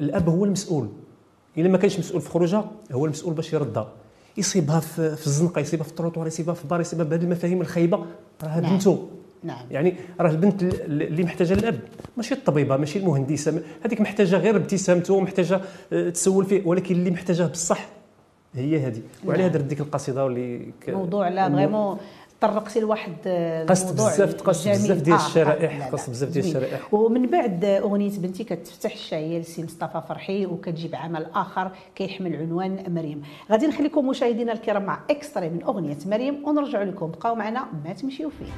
الاب 0.00 0.28
هو 0.28 0.44
المسؤول. 0.44 0.88
إلا 1.58 1.68
ما 1.68 1.78
كانش 1.78 1.98
مسؤول 1.98 2.20
في 2.20 2.30
خروجها 2.30 2.70
هو 2.92 3.04
المسؤول 3.04 3.34
باش 3.34 3.52
يردها 3.52 3.92
يصيبها 4.36 4.80
في, 4.80 5.16
في 5.16 5.26
الزنقة 5.26 5.60
يصيبها 5.60 5.84
في 5.84 5.90
التروطوار 5.90 6.26
يصيبها 6.26 6.54
في 6.54 6.62
الدار 6.62 6.80
يصيبها 6.80 7.04
بهذه 7.04 7.22
المفاهيم 7.22 7.60
الخايبة. 7.60 8.06
راه 8.42 8.60
نعم. 8.60 8.72
بنته 8.72 9.08
نعم. 9.42 9.66
يعني 9.70 9.94
راه 10.20 10.30
البنت 10.30 10.62
اللي 10.62 11.22
محتاجة 11.22 11.52
الأب 11.52 11.80
ماشي 12.16 12.34
الطبيبة 12.34 12.76
ماشي 12.76 12.98
المهندسة 12.98 13.62
هذيك 13.84 14.00
محتاجة 14.00 14.36
غير 14.36 14.56
ابتسامته 14.56 15.20
محتاجة 15.20 15.60
آه، 15.92 16.10
تسول 16.10 16.44
فيه 16.44 16.62
ولكن 16.66 16.94
اللي 16.94 17.10
محتاجه 17.10 17.42
بصح 17.42 17.88
هي 18.54 18.86
هذه. 18.86 19.00
وعلى 19.24 19.42
هذا 19.42 19.52
درت 19.52 19.64
ديك 19.64 19.80
القصيدة 19.80 20.24
واللي 20.24 20.72
موضوع 20.88 21.28
لا 21.28 21.50
فريمون 21.50 21.98
طرقتي 22.40 22.80
لواحد 22.80 23.12
قصت 23.68 23.92
بزاف 23.92 24.32
تقصت 24.32 24.68
بزاف 24.68 25.02
ديال 25.02 25.16
الشرائح 25.16 25.88
قصت 25.88 26.10
بزاف 26.10 26.28
ديال 26.28 26.44
الشرائح. 26.44 26.94
ومن 26.94 27.26
بعد 27.26 27.64
أغنية 27.64 28.18
بنتي 28.18 28.44
كتفتح 28.44 28.92
الشعيه 28.92 29.38
لسي 29.38 29.64
مصطفى 29.64 30.02
فرحي 30.08 30.46
وكتجيب 30.46 30.94
عمل 30.94 31.26
آخر 31.34 31.70
كيحمل 31.94 32.36
عنوان 32.36 32.94
مريم. 32.94 33.22
غادي 33.50 33.66
نخليكم 33.66 34.08
مشاهدينا 34.08 34.52
الكرام 34.52 34.82
مع 34.82 35.00
إكسترا 35.10 35.48
من 35.48 35.62
أغنية 35.62 35.98
مريم 36.06 36.48
ونرجع 36.48 36.82
لكم. 36.82 37.10
بقاو 37.10 37.34
معنا 37.34 37.64
ما 37.84 37.92
تمشيو 37.92 38.30
فيه. 38.30 38.52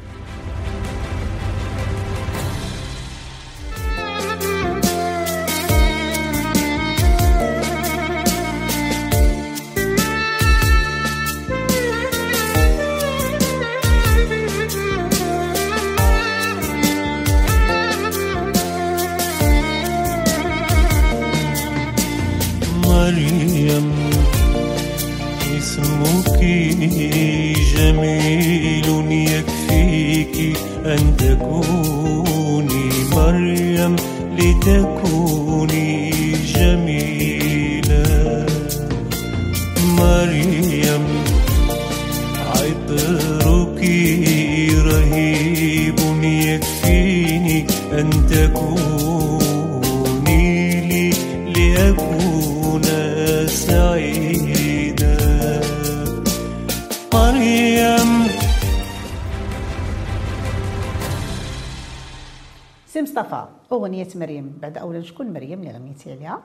اغنيه 64.10 64.26
مريم. 64.26 64.58
بعد 64.62 64.78
اولا 64.78 65.02
شكون 65.02 65.32
مريم 65.32 65.60
اللي 65.60 65.72
غنيتي 65.72 66.12
عليها؟ 66.12 66.42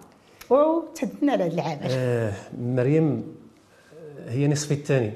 وتحدثنا 0.49 1.31
على 1.31 1.43
هذا 1.43 1.53
العمل 1.53 1.87
آه 1.89 2.33
مريم 2.61 3.35
هي 4.27 4.47
نصفي 4.47 4.73
الثاني. 4.73 5.11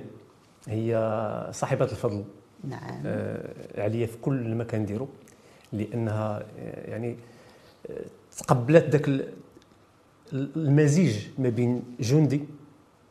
هي 0.67 1.49
صاحبة 1.53 1.85
الفضل. 1.85 2.23
نعم. 2.63 3.01
آه 3.05 3.81
عليا 3.81 4.05
في 4.05 4.17
كل 4.17 4.55
ما 4.55 4.63
كنديرو. 4.63 5.07
لأنها 5.73 6.43
آه، 6.59 6.89
يعني 6.91 7.17
آه، 7.89 8.05
تقبلت 8.37 8.85
ذاك 8.89 9.25
المزيج 10.33 11.27
ما 11.37 11.49
بين 11.49 11.83
جندي 11.99 12.41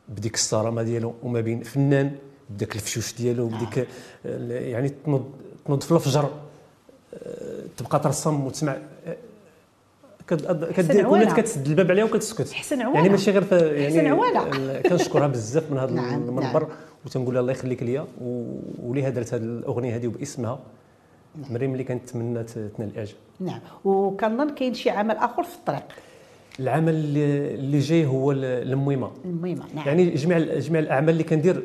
بديك 0.09 0.33
الصرامة 0.33 0.83
ديالو 0.83 1.13
وما 1.23 1.41
بين 1.41 1.63
فنان 1.63 2.15
بداك 2.49 2.75
الفشوش 2.75 3.15
ديالو 3.15 3.47
بديك 3.47 3.87
آه. 4.25 4.51
يعني 4.51 4.89
تنوض 4.89 5.31
تنوض 5.65 5.81
في 5.81 5.91
الفجر 5.91 6.29
تبقى 7.77 7.99
ترسم 7.99 8.45
وتسمع. 8.45 8.77
كدير 10.75 11.07
ولات 11.07 11.39
كتسد 11.39 11.67
الباب 11.67 11.91
عليها 11.91 12.05
وكتسكت. 12.05 12.51
حسن 12.51 12.81
عوانه 12.81 12.97
يعني 12.97 13.09
ماشي 13.09 13.31
غير 13.31 13.73
يعني 13.73 13.87
حسن 13.87 14.07
عوانه 14.07 14.79
كنشكرها 14.81 15.27
بزاف 15.27 15.71
من 15.71 15.77
هذا 15.77 15.91
نعم 15.91 16.23
المنبر 16.23 16.59
نعم. 16.63 16.69
وتنقول 17.05 17.33
لها 17.33 17.41
الله 17.41 17.51
يخليك 17.51 17.83
ليا. 17.83 18.05
وليها 18.83 19.09
درت 19.09 19.33
هذه 19.33 19.41
الأغنية 19.41 19.95
هذه 19.95 20.07
باسمها 20.07 20.59
نعم. 21.41 21.53
مريم 21.53 21.71
اللي 21.73 21.83
كنتمنى 21.83 22.43
تنال 22.43 22.69
الاعجاب 22.79 23.15
نعم. 23.39 23.59
وكنظن 23.85 24.49
كاين 24.49 24.73
شي 24.73 24.89
عمل 24.89 25.15
آخر 25.15 25.43
في 25.43 25.55
الطريق. 25.55 25.83
العمل 26.59 26.93
اللي 26.95 27.79
جاي 27.79 28.05
هو 28.05 28.31
الميمه 28.31 29.11
الميمه 29.25 29.63
نعم. 29.75 29.87
يعني 29.87 30.09
جميع 30.09 30.39
جميع 30.39 30.79
الأعمال 30.81 31.09
اللي 31.09 31.23
كندير 31.23 31.63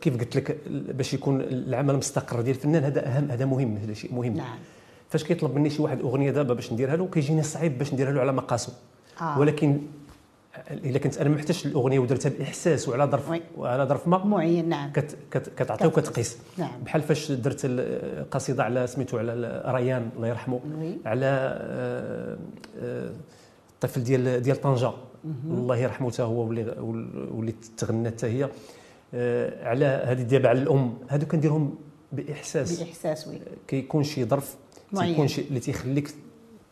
كيف 0.00 0.20
قلت 0.20 0.36
لك 0.36 0.58
باش 0.68 1.14
يكون 1.14 1.40
العمل 1.40 1.96
مستقر 1.96 2.40
ديال 2.40 2.56
الفنان 2.56 2.84
هذا 2.84 3.06
اهم 3.06 3.30
هذا 3.30 3.44
مهم 3.44 3.76
هذا 3.76 3.92
شيء 3.92 4.14
مهم. 4.14 4.36
نعم. 4.36 4.56
فاش 5.10 5.24
كيطلب 5.24 5.54
مني 5.54 5.70
شي 5.70 5.82
واحد 5.82 6.00
أغنية 6.00 6.30
دابا 6.30 6.54
باش 6.54 6.72
نديرها 6.72 6.96
له 6.96 7.06
كيجيني 7.06 7.42
صعيب 7.42 7.78
باش 7.78 7.94
نديرها 7.94 8.12
له 8.12 8.20
على 8.20 8.32
مقاسه. 8.32 8.72
آه. 9.20 9.38
ولكن 9.38 9.80
إلا 10.70 10.98
كنت 10.98 11.18
أنا 11.18 11.30
محتاج 11.30 11.62
الأغنية 11.66 11.98
ودرتها 11.98 12.30
بإحساس 12.30 12.88
وعلى 12.88 13.04
ظرف 13.04 13.40
وعلى 13.56 13.84
ظرف 13.84 14.08
ما 14.08 14.24
معين 14.24 14.68
نعم. 14.68 14.92
كت 14.92 15.16
كت 15.30 15.48
كتعطي 15.56 15.86
وكتقيس. 15.86 16.38
نعم. 16.58 16.70
بحال 16.84 17.02
فاش 17.02 17.32
درت 17.32 17.60
القصيده 17.64 18.64
على 18.64 18.86
سميتو 18.86 19.18
على 19.18 19.62
ريان 19.66 20.10
الله 20.16 20.28
يرحمه 20.28 20.60
وي. 20.78 20.98
على 21.06 21.26
آه، 21.26 22.38
آه، 22.80 23.12
الطفل 23.74 24.04
ديال 24.04 24.42
ديال 24.42 24.60
طنجة. 24.60 24.92
الله 25.44 25.76
يرحمه 25.76 26.10
حتى 26.10 26.22
هو 26.22 26.46
واللي 26.46 26.74
واللي 27.32 27.54
تغنى 27.76 28.08
حتى 28.08 28.26
هي. 28.26 28.48
آه، 29.14 29.68
على 29.68 29.86
هذه 29.86 30.22
ديال 30.22 30.46
على 30.46 30.62
الأم. 30.62 30.94
هادو 31.08 31.26
كنديرهم 31.26 31.74
بإحساس. 32.12 32.82
بإحساس 32.82 33.28
oui. 33.28 33.40
كيكون 33.68 34.02
شي 34.02 34.24
ظرف 34.24 34.56
تيكون 34.96 35.28
شي 35.28 35.40
اللي 35.40 35.60
تيخليك 35.60 36.14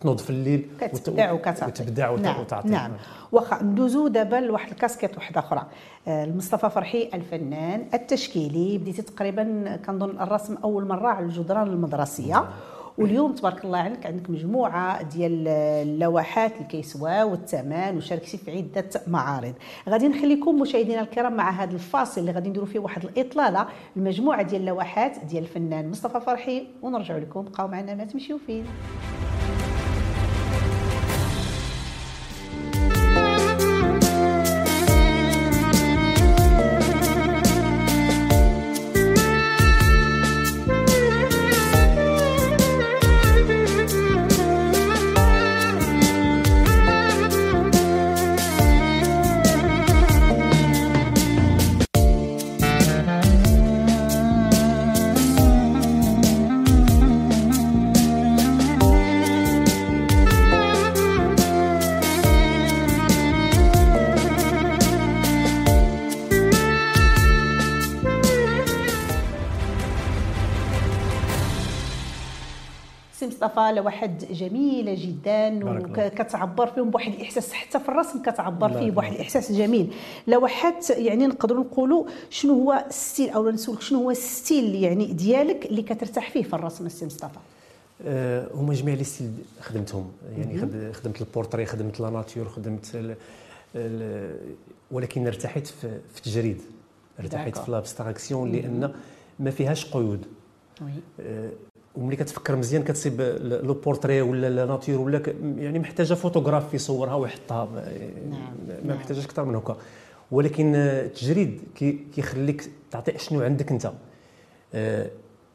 تنوض 0.01 0.19
في 0.19 0.31
الليل 0.31 0.69
كتبدع 0.81 1.33
وكتعطي. 1.33 1.67
وتبدع 1.67 2.11
وتعطي 2.11 2.69
نعم, 2.69 2.91
نعم. 2.91 3.01
واخا 3.33 3.63
ندوزو 3.63 4.09
دابا 4.09 4.37
لواحد 4.37 4.71
الكاسكيت 4.71 5.17
وحده 5.17 5.41
أخرى 5.41 5.67
المصطفى 6.09 6.67
آه، 6.67 6.69
فرحي 6.69 7.11
الفنان 7.15 7.87
التشكيلي. 7.95 8.79
بديتي 8.79 9.03
تقريبا 9.03 9.77
كنظن 9.87 10.21
الرسم 10.21 10.57
أول 10.65 10.87
مرة 10.87 11.09
على 11.09 11.27
الجدران 11.27 11.67
المدرسية. 11.67 12.33
نعم. 12.33 12.47
واليوم 12.99 13.33
تبارك 13.33 13.65
الله 13.65 13.79
عليك 13.79 14.07
عندك 14.07 14.31
مجموعة 14.31 15.03
ديال 15.03 15.49
اللوحات 15.49 16.53
اللي 16.53 16.65
كيسواو 16.65 17.39
وشاركتي 17.97 18.39
في 18.39 18.51
عدة 18.51 18.91
معارض. 19.07 19.55
غادي 19.89 20.09
نخليكم 20.09 20.61
مشاهدينا 20.61 21.01
الكرام 21.01 21.37
مع 21.37 21.51
هذا 21.51 21.73
الفاصل 21.73 22.21
اللي 22.21 22.33
غادي 22.33 22.49
نديروا 22.49 22.67
فيه 22.67 22.79
واحد 22.79 23.05
الإطلالة. 23.05 23.67
المجموعة 23.97 24.43
ديال 24.43 24.61
اللوحات 24.61 25.25
ديال 25.25 25.43
الفنان 25.43 25.91
مصطفى 25.91 26.21
فرحي 26.21 26.67
ونرجعوا 26.83 27.21
لكم. 27.21 27.43
بقاو 27.43 27.69
معنا 27.69 27.95
ما 27.95 28.05
تمشيو 28.05 28.39
فين. 28.39 28.65
مصطفى 73.69 73.81
لوحات 73.81 74.33
جميلة 74.33 74.95
جدا. 74.99 75.61
وكتعبر 75.65 76.67
فيهم 76.67 76.91
بواحد 76.91 77.13
الإحساس 77.13 77.53
حتى 77.53 77.81
في 77.81 77.89
الرسم 77.89 78.23
كتعبر 78.23 78.73
فيه 78.73 78.91
بواحد. 78.91 79.13
الإحساس 79.13 79.53
جميل. 79.53 79.93
لوحات 80.27 80.91
يعني 80.91 81.27
نقدروا 81.27 81.65
نقولوا 81.65 82.05
شنو 82.31 82.55
هو 82.55 82.85
ال 82.89 82.96
style 82.96 83.31
أو 83.31 83.51
نسولك 83.51 83.81
شنو 83.81 83.99
هو 84.03 84.11
ال 84.11 84.22
style 84.22 84.75
يعني 84.75 85.07
ديالك 85.07 85.67
اللي 85.67 85.83
كترتاح 85.83 86.31
فيه 86.31 86.43
في 86.43 86.53
الرسم 86.55 86.87
السي 86.87 87.07
مصطفى؟ 87.07 87.39
آه، 88.07 88.49
هما 88.55 88.75
جميع 88.75 88.95
les 88.95 89.05
styles 89.05 89.31
خدمتهم. 89.61 90.11
يعني 90.39 90.59
خد- 90.59 90.93
خدمت 90.93 91.21
البورتري 91.21 91.67
خدمت 91.67 92.01
la 92.01 92.11
nature 92.11 92.49
خدمت 92.49 92.91
ال- 92.95 93.17
ال- 93.75 94.55
ولكن 94.91 95.27
ارتحيت 95.27 95.67
في 95.67 95.89
في 96.15 96.19
التجريد 96.19 96.61
d'accord. 97.19 97.63
في 97.65 97.71
l'abstraction 97.71 98.53
لأن 98.53 98.93
ما 99.39 99.51
فيهاش 99.51 99.91
قيود. 99.93 100.27
آه، 101.21 101.51
وملي 101.99 102.17
كتفكر 102.17 102.57
مزيان 102.57 102.83
كتصيب 102.83 103.21
le 103.65 103.75
portrait 103.75 104.21
ولا 104.21 104.51
la 104.51 104.67
nature 104.67 105.01
ولا 105.01 105.23
يعني 105.59 105.79
محتاجة 105.79 106.15
فوتوغراف 106.15 106.75
يصورها 106.75 107.15
ويحطها 107.15 107.65
ما- 107.65 107.93
نعم، 108.31 108.55
نعم. 108.85 108.97
محتاجاش 108.97 109.25
أكثر 109.25 109.45
من 109.45 109.55
هكا. 109.55 109.77
ولكن 110.31 110.75
التجريد 110.75 111.61
كي- 111.75 111.99
كيخليك 112.15 112.71
تعطي 112.91 113.19
شنو 113.19 113.43
عندك 113.43 113.71
أنت. 113.73 113.93
آه، 114.75 115.11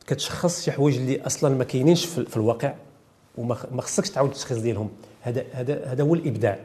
كتشخص 0.08 0.64
شي 0.64 0.72
حوايج 0.72 0.98
اللي 0.98 1.22
أصلا 1.22 1.56
ما 1.58 1.64
كاينينش 1.64 2.06
في 2.06 2.38
الواقع 2.38 2.74
وما 3.38 3.82
خصكش 3.82 4.10
تعاود 4.10 4.30
التشخيص 4.30 4.58
ديالهم. 4.58 4.90
هذا 5.22 5.44
هذا 5.52 5.86
هذا 5.86 6.04
هو 6.04 6.14
الإبداع. 6.14 6.60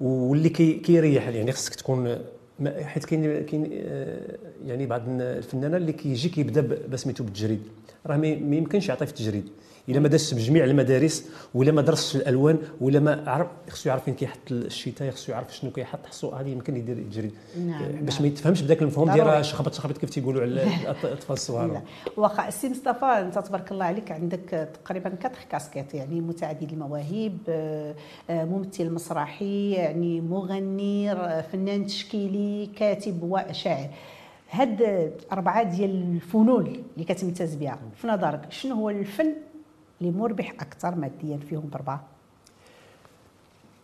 واللي 0.00 0.48
كي 0.48 0.72
كيريح 0.72 1.28
يعني 1.28 1.52
خصك 1.52 1.74
تكون 1.74 2.18
حيت 2.66 3.04
كاين 3.04 3.44
كاين 3.44 3.70
آه، 3.72 4.38
يعني 4.66 4.86
بعض 4.86 5.02
الفنانة 5.08 5.76
اللي 5.76 5.92
كيجي 5.92 6.28
كيبدا 6.28 6.60
بسميتو 6.88 7.24
بالتجريد. 7.24 7.62
راه 8.06 8.16
ما 8.16 8.56
يمكنش 8.56 8.88
يعطي 8.88 9.06
في 9.06 9.12
التجريد. 9.12 9.48
إلا 9.88 10.00
ما 10.00 10.08
دازش 10.08 10.34
بجميع 10.34 10.64
المدارس 10.64 11.24
ولا 11.54 11.72
ما 11.72 11.82
درسش 11.82 12.16
الألوان 12.16 12.58
ولا 12.80 13.00
ما 13.00 13.30
عرف 13.30 13.46
خصو 13.70 13.88
يعرف 13.88 14.04
فين 14.04 14.14
كيحط 14.14 14.38
الشتاء 14.50 15.10
خصو 15.10 15.32
يعرف 15.32 15.56
شنو 15.56 15.70
كيحط 15.70 16.06
خصو 16.06 16.30
هذه 16.30 16.48
يمكن 16.48 16.76
يدير 16.76 16.96
التجريد 16.98 17.32
نعم، 17.66 17.82
آه، 17.82 17.88
باش 18.00 18.14
نعم. 18.14 18.22
ما 18.22 18.28
يتفهمش 18.28 18.62
بداك 18.62 18.82
المفهوم. 18.82 19.10
ديال 19.12 19.44
شخبط 19.44 19.74
شخبط 19.74 19.98
كيف 19.98 20.10
تيقولوا 20.10 20.42
على 20.42 20.62
الأطفال 21.04 21.32
الصغار 21.32 21.82
واخا 22.16 22.48
السي 22.48 22.68
مصطفى 22.70 23.04
أنت 23.04 23.38
تبارك 23.38 23.72
الله 23.72 23.84
عليك 23.84 24.12
عندك 24.12 24.68
تقريبا 24.84 25.08
quatre 25.10 25.44
casquettes 25.50 25.94
يعني 25.94 26.20
متعدد 26.20 26.72
المواهب 26.72 27.38
آه، 27.48 27.94
آه، 28.30 28.44
ممثل 28.44 28.90
مسرحي 28.90 29.70
يعني 29.72 30.20
مغني 30.20 31.12
ر- 31.12 31.42
فنان 31.52 31.86
تشكيلي 31.86 32.66
كاتب 32.76 33.22
وشاعر 33.22 33.88
هاد 34.50 35.10
أربعة 35.32 35.62
ديال 35.62 35.90
الفنون 36.14 36.66
اللي 36.66 37.04
كتمتاز 37.04 37.54
بها 37.54 37.78
في 37.96 38.06
نظرك 38.06 38.40
شنو 38.52 38.74
هو 38.74 38.90
الفن 38.90 39.32
اللي 40.00 40.12
مربح 40.12 40.52
أكثر 40.60 40.94
ماديا 40.94 41.38
فيهم 41.48 41.68
الأربعة؟ 41.68 42.04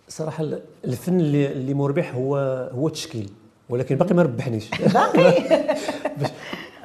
صراحة 0.09 0.45
الفن 0.85 1.21
اللي 1.21 1.53
اللي 1.53 1.75
مربح 1.75 2.15
هو 2.15 2.37
هو 2.75 2.87
التشكيل 2.89 3.31
ولكن 3.69 3.97
باقي 3.97 4.15
ما 4.15 4.23
ربحنيش 4.23 4.71
باقي 4.71 5.77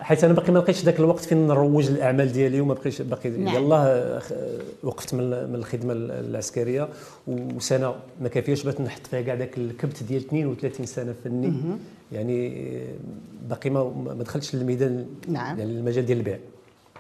حيت 0.10 0.24
أنا 0.24 0.34
باقي 0.34 0.52
ما 0.52 0.60
لقيتش 0.60 0.84
ذاك 0.84 1.00
الوقت 1.00 1.26
فين 1.26 1.48
نروج 1.48 1.88
الاعمال 1.88 2.32
ديالي 2.32 2.62
وما 2.62 2.74
بقيتش 2.74 3.02
باقي 3.02 3.30
نعم. 3.30 3.56
يلاه 3.56 4.22
وقفت 4.84 5.14
من 5.14 5.50
من 5.50 5.56
الخدمة 5.56 5.94
العسكرية 5.94 6.88
وسنة 7.28 7.96
ما 8.22 8.30
كافياش 8.30 8.64
باش 8.64 8.82
نحط 8.82 9.08
فيها 9.08 9.22
كاع 9.22 9.34
ذاك 9.34 9.58
الكبت 9.58 10.04
ديال 10.04 10.26
32 10.26 10.86
سنة 10.86 11.16
فني 11.24 11.54
يعني 12.12 12.68
باقي 13.50 13.70
ما 13.70 13.84
ما 13.84 14.24
دخلتش 14.24 14.56
للميدان 14.56 15.06
نعم. 15.28 15.60
يعني 15.60 15.72
المجال 15.72 16.06
ديال 16.06 16.18
البيع 16.18 16.38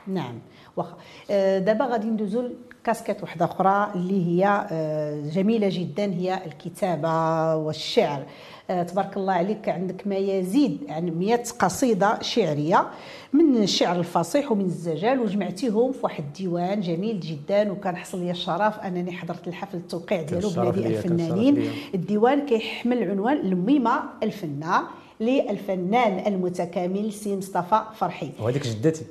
نعم 0.07 0.35
واخا. 0.77 0.97
آه، 1.31 1.59
دابا 1.59 1.85
غادي 1.85 2.07
ندوزو 2.07 2.43
كاسكيت 2.83 3.21
واحدة 3.21 3.45
أخرى 3.45 3.91
اللي 3.95 4.25
هي 4.27 4.67
آه، 4.71 5.21
جميلة 5.29 5.69
جدا 5.71 6.05
هي 6.13 6.39
الكتابة 6.45 7.55
والشعر. 7.55 8.23
آه، 8.69 8.83
تبارك 8.83 9.17
الله 9.17 9.33
عليك 9.33 9.69
عندك 9.69 10.07
ما 10.07 10.15
يزيد 10.15 10.77
عن 10.89 11.19
100 11.19 11.43
قصيدة 11.59 12.21
شعرية 12.21 12.87
من 13.33 13.57
الشعر 13.63 13.99
الفصيح 13.99 14.51
ومن 14.51 14.65
الزجال 14.65 15.19
وجمعتيهم 15.19 15.91
في 15.91 15.99
واحد 16.03 16.23
الديوان 16.23 16.81
جميل 16.81 17.19
جدا 17.19 17.71
وكان 17.71 17.95
حصل 17.95 18.19
لي 18.19 18.31
الشرف 18.31 18.79
أنني 18.79 19.11
حضرت 19.11 19.47
الحفل 19.47 19.77
التوقيع 19.77 20.21
ديالو 20.21 20.49
بنادي 20.49 20.87
الفنانين. 20.87 21.69
الديوان 21.95 22.45
كيحمل 22.45 23.03
عنوان 23.11 23.37
الميمه 23.37 24.03
الفنة 24.23 24.81
للفنان 25.19 26.33
المتكامل 26.33 27.13
سي 27.13 27.35
مصطفى 27.35 27.81
فرحي. 27.95 28.31
وهذيك 28.39 28.67
جدتي. 28.67 29.05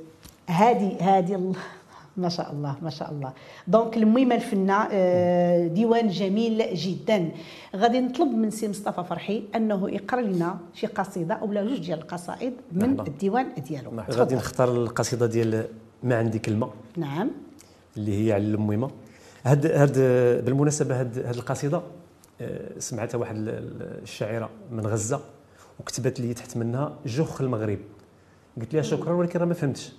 هذه 0.48 0.96
هذه 1.00 1.52
ما 2.16 2.28
شاء 2.28 2.52
الله 2.52 2.76
ما 2.82 2.90
شاء 2.90 3.10
الله. 3.12 3.32
donc 3.68 3.96
الميمه 3.96 4.34
الفنة 4.34 4.88
آه، 4.92 5.66
ديوان 5.66 6.08
جميل 6.08 6.74
جدا. 6.74 7.30
غادي 7.76 8.00
نطلب 8.00 8.28
من 8.28 8.50
سي 8.50 8.68
مصطفى 8.68 9.04
فرحي 9.04 9.42
أنه 9.54 9.90
يقرأ 9.90 10.20
لنا 10.20 10.58
شي 10.74 10.86
قصيدة 10.86 11.34
أو 11.34 11.46
جوج 11.54 11.78
ديال 11.78 11.98
القصائد 11.98 12.52
من 12.72 12.90
مرحبا. 12.90 13.06
الديوان 13.06 13.46
ديالو. 13.68 13.90
غادي 13.90 14.12
تفضل. 14.12 14.36
نختار 14.36 14.68
القصيدة 14.76 15.26
ديال 15.26 15.64
ما 16.02 16.18
عندي 16.18 16.38
كلمة. 16.38 16.70
نعم. 16.96 17.30
اللي 17.96 18.26
هي 18.26 18.32
على 18.32 18.42
المهمة. 18.44 18.90
هاد 19.44 19.66
هاد 19.66 19.98
بالمناسبة 20.44 21.00
هاد 21.00 21.18
هاد 21.18 21.34
القصيدة 21.34 21.82
آه، 22.40 22.78
سمعتها 22.78 23.18
واحد 23.18 23.36
ال- 23.36 23.48
ال- 23.48 24.02
الشاعرة 24.02 24.50
من 24.72 24.86
غزة 24.86 25.20
وكتبت 25.80 26.20
لي 26.20 26.34
تحت 26.34 26.56
منها 26.56 26.92
جوخ 27.06 27.40
المغرب. 27.40 27.78
قلت 28.60 28.74
لها 28.74 28.82
شكرا 28.82 29.12
ولكن 29.12 29.38
راه 29.38 29.46
ما 29.46 29.54
فهمتش. 29.54 29.92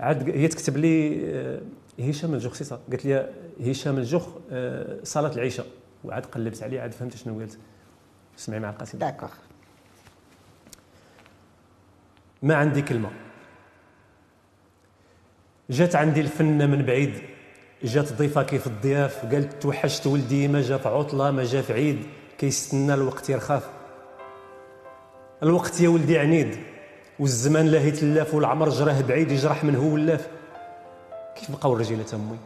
عاد 0.00 0.30
هي 0.30 0.48
تكتب 0.48 0.76
لي 0.76 1.20
آه، 1.26 1.60
هشام 2.00 2.34
الجوخ 2.34 2.54
سي 2.54 2.64
صا 2.64 2.80
قالت 2.90 3.04
لي 3.04 3.32
هشام 3.66 3.98
الجوخ 3.98 4.28
آه، 4.50 4.98
صلاه 5.02 5.32
العشاء 5.32 5.66
وعاد 6.04 6.26
قلبت 6.26 6.62
عليه 6.62 6.80
عاد 6.80 6.92
فهمت 6.92 7.16
شنو 7.16 7.38
قالت 7.38 7.58
اسمعي 8.38 8.60
مع 8.60 8.70
القصيده 8.70 9.06
داكوغ. 9.06 9.30
ما 12.42 12.54
عندي 12.54 12.82
كلمة. 12.82 13.10
جات 15.70 15.96
عندي 15.96 16.20
الفنة 16.20 16.66
من 16.66 16.82
بعيد. 16.82 17.14
جات 17.82 18.12
ضيفة 18.12 18.42
كيف 18.42 18.66
الضياف. 18.66 19.26
قالت 19.26 19.62
توحشت 19.62 20.06
ولدي 20.06 20.48
ما 20.48 20.60
جا 20.60 20.76
في 20.76 20.88
عطلة 20.88 21.30
ما 21.30 21.44
جا 21.44 21.62
في 21.62 21.72
عيد. 21.72 22.06
كيستنى 22.38 22.94
الوقت 22.94 23.30
يرخاف 23.30 23.70
الوقت 25.42 25.80
يا 25.80 25.88
ولدي 25.88 26.18
عنيد. 26.18 26.56
والزمان 27.18 27.66
لا 27.66 27.86
يتلاف 27.86 28.34
والعمر 28.34 28.68
جراه 28.68 29.00
بعيد 29.00 29.32
يجرح 29.32 29.64
من 29.64 29.76
هو 29.76 29.94
ولاف. 29.94 30.28
كيف 31.36 31.50
بقاو 31.50 31.72
الرجيلة 31.72 32.04
أمي؟ 32.14 32.38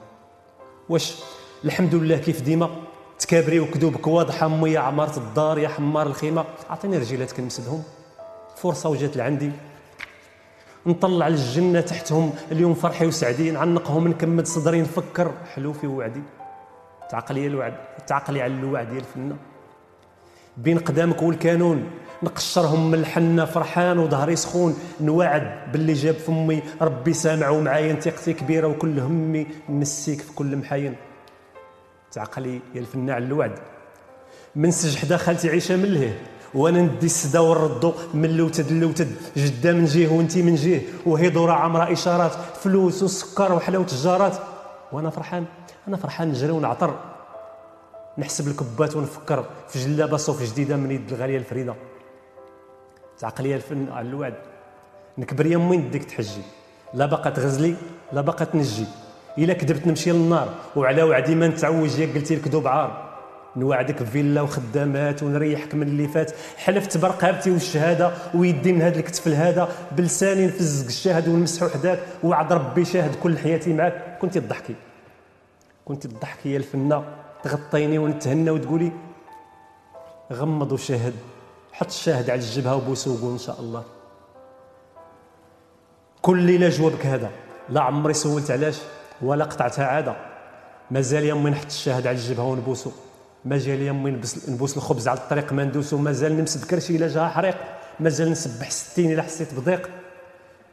واش؟ 0.88 1.16
الحمد 1.64 1.94
لله 1.94 2.16
كيف 2.16 2.42
ديما. 2.42 2.70
تكابري 3.18 3.60
وكذوبك 3.60 4.06
واضحة 4.06 4.46
امي 4.46 4.70
يا 4.70 4.80
عمارة 4.80 5.16
الدار 5.16 5.58
يا 5.58 5.68
حمار 5.68 6.06
الخيمة. 6.06 6.44
عطيني 6.70 6.98
رجيلاتك 6.98 7.40
نمسدهم 7.40 7.82
فرصة 8.56 8.88
وجات 8.88 9.16
لعندي. 9.16 9.52
نطلع 10.86 11.28
للجنة 11.28 11.80
تحتهم. 11.80 12.32
اليوم 12.52 12.74
فرحي 12.74 13.06
وسعدي. 13.06 13.50
نعنقهم 13.50 14.08
نكمد 14.08 14.46
صدري 14.46 14.80
نفكر. 14.80 15.32
حلو 15.54 15.72
في 15.72 15.86
وعدي 15.86 16.22
تعقلي 17.10 17.46
الوعد 17.46 17.74
تعقلي 18.06 18.42
على 18.42 18.52
الوعد 18.52 18.88
ديال 18.88 18.98
الفنة. 18.98 19.36
بين 20.56 20.78
قدامك 20.78 21.22
والكانون. 21.22 21.90
نقشرهم 22.22 22.90
من 22.90 22.98
الحنة 22.98 23.44
فرحان 23.44 23.98
وظهري 23.98 24.36
سخون 24.36 24.78
نوعد 25.00 25.72
باللي 25.72 25.92
جاب 25.92 26.14
فمي 26.14 26.62
ربي 26.80 27.12
سامع 27.12 27.48
ومعايا 27.48 27.90
انت 27.90 28.06
أختي 28.06 28.32
كبيرة 28.32 28.66
وكل 28.66 29.00
همي 29.00 29.46
نسيك 29.68 30.20
في 30.20 30.32
كل 30.32 30.56
محاين. 30.56 30.96
تعقلي 32.12 32.60
يا 32.74 32.80
الفنان 32.80 33.10
على 33.10 33.24
الوعد. 33.24 33.58
من 34.56 34.70
سج 34.70 34.96
حدا 34.96 35.16
خالتي 35.16 35.48
عيشة 35.48 35.76
من 35.76 35.84
لهيه 35.84 36.18
وأنا 36.54 36.82
ندي 36.82 37.06
السدا 37.06 37.40
ونردو 37.40 37.92
من 38.14 38.36
لوتد 38.36 38.72
لوتد 38.72 39.12
جدة 39.36 39.72
من 39.72 39.84
جهه 39.84 40.12
وانت 40.12 40.38
من 40.38 40.54
جهه 40.54 40.80
وهضره 41.06 41.52
عمرها 41.52 41.92
إشارات. 41.92 42.32
فلوس 42.32 43.02
وسكر 43.02 43.52
وحلاوه 43.52 43.86
الجارات 43.92 44.36
وأنا 44.92 45.10
فرحان 45.10 45.44
أنا 45.88 45.96
فرحان 45.96 46.28
نجري 46.28 46.52
ونعطر. 46.52 46.94
نحسب 48.18 48.48
الكبات 48.48 48.96
ونفكر 48.96 49.44
في 49.68 49.78
جلابة 49.78 50.16
صوف 50.16 50.42
جديدة 50.42 50.76
من 50.76 50.90
يد 50.90 51.12
الغالية 51.12 51.38
الفريدة. 51.38 51.74
لي 53.40 53.54
الفن 53.54 53.88
على 53.92 54.08
الوعد. 54.08 54.34
نكبر 55.18 55.46
يا 55.46 55.56
امي 55.56 55.76
نديك 55.76 56.04
تحجي. 56.04 56.42
لا 56.94 57.06
باقا 57.06 57.30
تغزلي 57.30 57.74
لا 58.12 58.20
باقا 58.20 58.44
تنجي. 58.44 58.84
إلا 59.38 59.52
كذبت 59.52 59.86
نمشي 59.86 60.12
للنار 60.12 60.54
وعلى 60.76 61.02
وعدي 61.02 61.34
ما 61.34 61.48
نتعوج 61.48 61.98
يا 61.98 62.06
قلتي 62.14 62.34
الكذوب 62.34 62.66
عار. 62.66 63.12
نوعدك 63.56 64.02
بفيلا 64.02 64.40
وخدامات 64.42 65.22
ونريحك 65.22 65.74
من 65.74 65.82
اللي 65.82 66.08
فات. 66.08 66.32
حلفت 66.56 66.98
برقابتي 66.98 67.50
والشهادة 67.50 68.12
ويدي 68.34 68.72
من 68.72 68.82
هذا 68.82 68.98
الكتف 68.98 69.28
لهذا 69.28 69.68
بلساني 69.92 70.46
نفزق 70.46 70.86
الشاهد 70.86 71.28
ونمسح 71.28 71.62
وحداك 71.62 71.98
وعد 72.22 72.52
ربي 72.52 72.84
شاهد 72.84 73.14
كل 73.14 73.38
حياتي 73.38 73.72
معاك. 73.72 74.18
كنتي 74.20 74.40
تضحكي. 74.40 74.74
كنتي 75.84 76.08
تضحكي 76.08 76.52
يا 76.52 76.56
الفنة. 76.56 77.04
تغطيني 77.42 77.98
ونتهنى 77.98 78.50
وتقولي 78.50 78.92
غمض 80.32 80.72
وشاهد 80.72 81.14
حط 81.72 81.86
الشاهد 81.86 82.30
على 82.30 82.40
الجبهة 82.40 82.76
وبوسه 82.76 83.10
وقول 83.10 83.32
إن 83.32 83.38
شاء 83.38 83.60
الله. 83.60 83.84
كل 86.22 86.38
ليلة 86.42 86.68
جوابك 86.68 87.06
هذا. 87.06 87.30
لا 87.68 87.80
عمري 87.80 88.14
سولت 88.14 88.50
علاش 88.50 88.78
ولا 89.22 89.44
قطعتها 89.44 89.86
عادة. 89.86 90.16
مازال 90.90 91.24
يومي 91.24 91.50
نحط 91.50 91.66
الشاهد 91.66 92.06
على 92.06 92.16
الجبهة 92.16 92.44
ونبوسو. 92.44 92.90
مازال 93.44 94.02
نبس 94.04 94.48
نبوس 94.48 94.76
الخبز 94.76 95.08
على 95.08 95.18
الطريق 95.18 95.52
ما 95.52 95.64
ندوسو. 95.64 95.98
مازال 95.98 96.36
نمسد 96.36 96.64
كرشي 96.64 96.96
إلا 96.96 97.08
جا 97.08 97.28
حريق. 97.28 97.56
مازال 98.00 98.30
نسبح 98.30 98.70
ستين 98.70 99.12
إلا 99.12 99.22
حسيت 99.22 99.54
بضيق. 99.54 99.90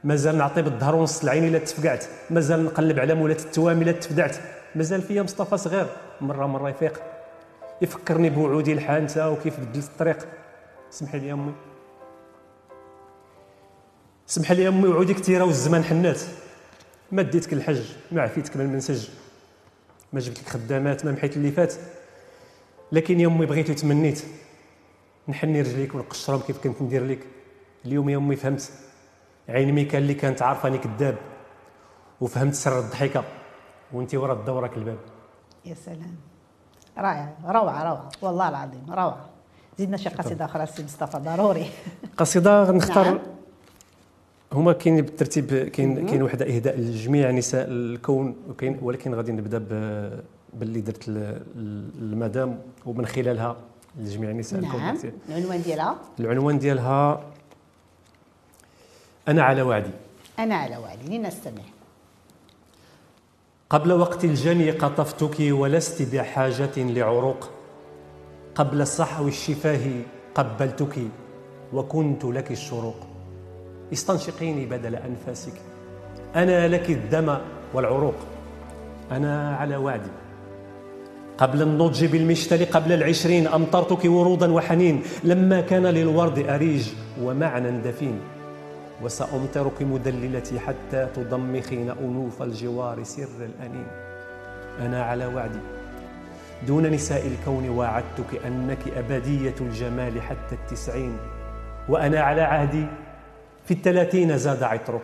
مازال 0.04 0.38
نعطي 0.38 0.62
بالظهر 0.62 0.96
ونص 0.96 1.24
العين 1.24 1.48
إلا 1.48 1.60
تفقعت. 1.60 2.06
مازال 2.30 2.66
نقلب 2.66 3.00
على 3.00 3.14
مولات 3.14 3.42
التوام 3.42 3.82
إلا 3.82 3.92
تفدعت. 3.92 4.36
مازال 4.76 5.02
فيا 5.02 5.22
مصطفى 5.22 5.58
صغير. 5.58 5.88
مرة 6.22 6.46
مرة 6.46 6.70
يفيق. 6.70 7.02
يفكرني 7.82 8.30
بوعودي 8.30 8.74
الحانتة 8.74 9.30
وكيف 9.30 9.60
بدلت 9.60 9.86
الطريق. 9.86 10.28
سمحي 10.91 11.19
لي 11.19 11.34
أمي. 11.34 11.54
سمح 14.28 14.52
لي 14.52 14.67
أمي 14.67 14.88
وعودي 14.88 15.13
كثيرة 15.13 15.43
والزمان 15.43 15.84
حنات. 15.84 16.21
ما 17.12 17.21
ديتك 17.21 17.54
الحج 17.54 17.86
ما 18.12 18.21
عفيتك 18.21 18.58
من 18.58 18.65
المنسج. 18.65 19.10
ما 20.13 20.19
جبت 20.19 20.39
لك 20.39 20.49
خدامات 20.49 21.06
ما 21.06 21.12
محيت 21.12 21.38
اللي 21.38 21.52
فات. 21.52 21.73
لكن 22.91 23.19
يا 23.19 23.28
أمي 23.28 23.45
بغيت 23.45 23.69
وتمنيت. 23.69 24.21
نحني 25.28 25.62
رجليك 25.62 25.95
ونقشرهم 25.95 26.39
كيف 26.39 26.63
كنت 26.63 26.82
ندير 26.82 27.06
لك. 27.06 27.28
اليوم 27.86 28.10
يا 28.10 28.17
أمي 28.17 28.36
فهمت. 28.36 28.71
عين 29.49 29.71
ميكا 29.71 29.97
اللي 29.97 30.13
كانت 30.13 30.41
عارفاني 30.41 30.78
كذاب. 30.78 31.17
وفهمت 32.21 32.54
سر 32.54 32.80
الضحكة. 32.80 33.23
وانت 33.93 34.15
ورا 34.15 34.34
دورك 34.34 34.78
الباب 34.78 34.99
يا 35.65 35.73
سلام. 35.73 36.15
رائع 36.97 37.34
روعة 37.45 37.84
روعة. 37.84 38.10
والله 38.21 38.49
العظيم 38.49 38.86
روعة. 38.89 39.29
زيدنا 39.80 39.98
شي 39.98 40.10
قصيدة 40.10 40.46
أخرى 40.46 40.65
سي 40.65 40.84
مصطفى 40.84 41.18
ضروري. 41.18 41.65
قصيدة 42.18 42.63
غنختار 42.63 43.06
نعم. 43.06 43.20
هما 44.54 44.74
كاين 44.74 45.02
بالترتيب 45.02 45.54
كاين 45.54 46.08
كاين 46.08 46.24
وحدة 46.24 46.46
إهداء 46.56 46.78
لجميع 46.78 47.32
نساء 47.32 47.65
الكون 47.70 48.36
وكاين 48.50 48.80
ولكن 48.82 49.15
غادي 49.15 49.32
نبدأ 49.32 49.58
باللي 50.54 50.82
درت 50.82 51.06
المدام 51.08 52.60
ومن 52.86 53.06
خلالها 53.06 53.56
لجميع 54.00 54.32
نساء 54.32 54.60
نعم. 54.60 54.96
الكون 54.96 55.12
العنوان 55.30 55.62
ديالها؟ 55.62 55.96
العنوان 56.20 56.60
ديالها 56.60 57.24
أنا 59.28 59.44
على 59.44 59.62
وعدي. 59.62 59.92
أنا 60.39 60.56
على 60.56 60.78
وعدي 60.78 61.18
لنستمع. 61.18 61.63
قبل 63.70 63.94
وقت 63.94 64.26
الجني 64.26 64.72
قطفتك 64.72 65.38
ولست 65.39 66.15
بحاجة 66.15 66.78
لعروق. 66.78 67.59
قبل 68.60 68.88
صحو 68.88 69.28
الشفاه 69.28 69.80
قبلتك 70.36 70.95
وكنت 71.74 72.26
لك 72.26 72.52
الشروق. 72.52 72.95
استنشقيني 73.93 74.65
بدل 74.65 74.95
أنفاسك. 74.95 75.54
أنا 76.36 76.67
لك 76.67 76.89
الدم 76.89 77.38
والعروق. 77.74 78.15
أنا 79.12 79.56
على 79.56 79.76
وعدي 79.76 80.10
قبل 81.38 81.62
النضج 81.62 82.06
بالمشتل 82.06 82.65
قبل 82.65 82.91
العشرين 82.91 83.48
أمطرتك 83.48 84.06
ورودا 84.06 84.54
وحنين. 84.54 85.04
لما 85.24 85.62
كان 85.62 85.86
للورد 85.88 86.39
أريج 86.39 86.88
ومعنى 87.22 87.72
دفين. 87.72 88.19
وسأمطرك 89.04 89.82
مدللتي 89.82 90.60
حتى 90.60 91.08
تضمخين 91.15 91.89
أنوف 91.89 92.41
الجوار 92.41 93.04
سر 93.04 93.39
الأنين. 93.39 93.88
أنا 94.80 95.04
على 95.04 95.26
وعدي 95.26 95.60
دون 96.67 96.88
نساء 96.88 97.28
الكون 97.28 97.69
واعدتك 97.69 98.45
أنك 98.45 98.88
أبدية 98.88 99.56
الجمال 99.62 100.22
حتى 100.22 100.56
التسعين. 100.56 101.17
وأنا 101.89 102.19
على 102.19 102.41
عهدي 102.41 102.86
في 103.65 103.74
الثلاثين 103.74 104.38
زاد 104.38 104.63
عطرك. 104.63 105.02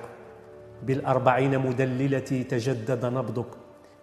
بالأربعين 0.83 1.59
مدللتي 1.59 2.43
تجدد 2.43 3.05
نبضك. 3.05 3.45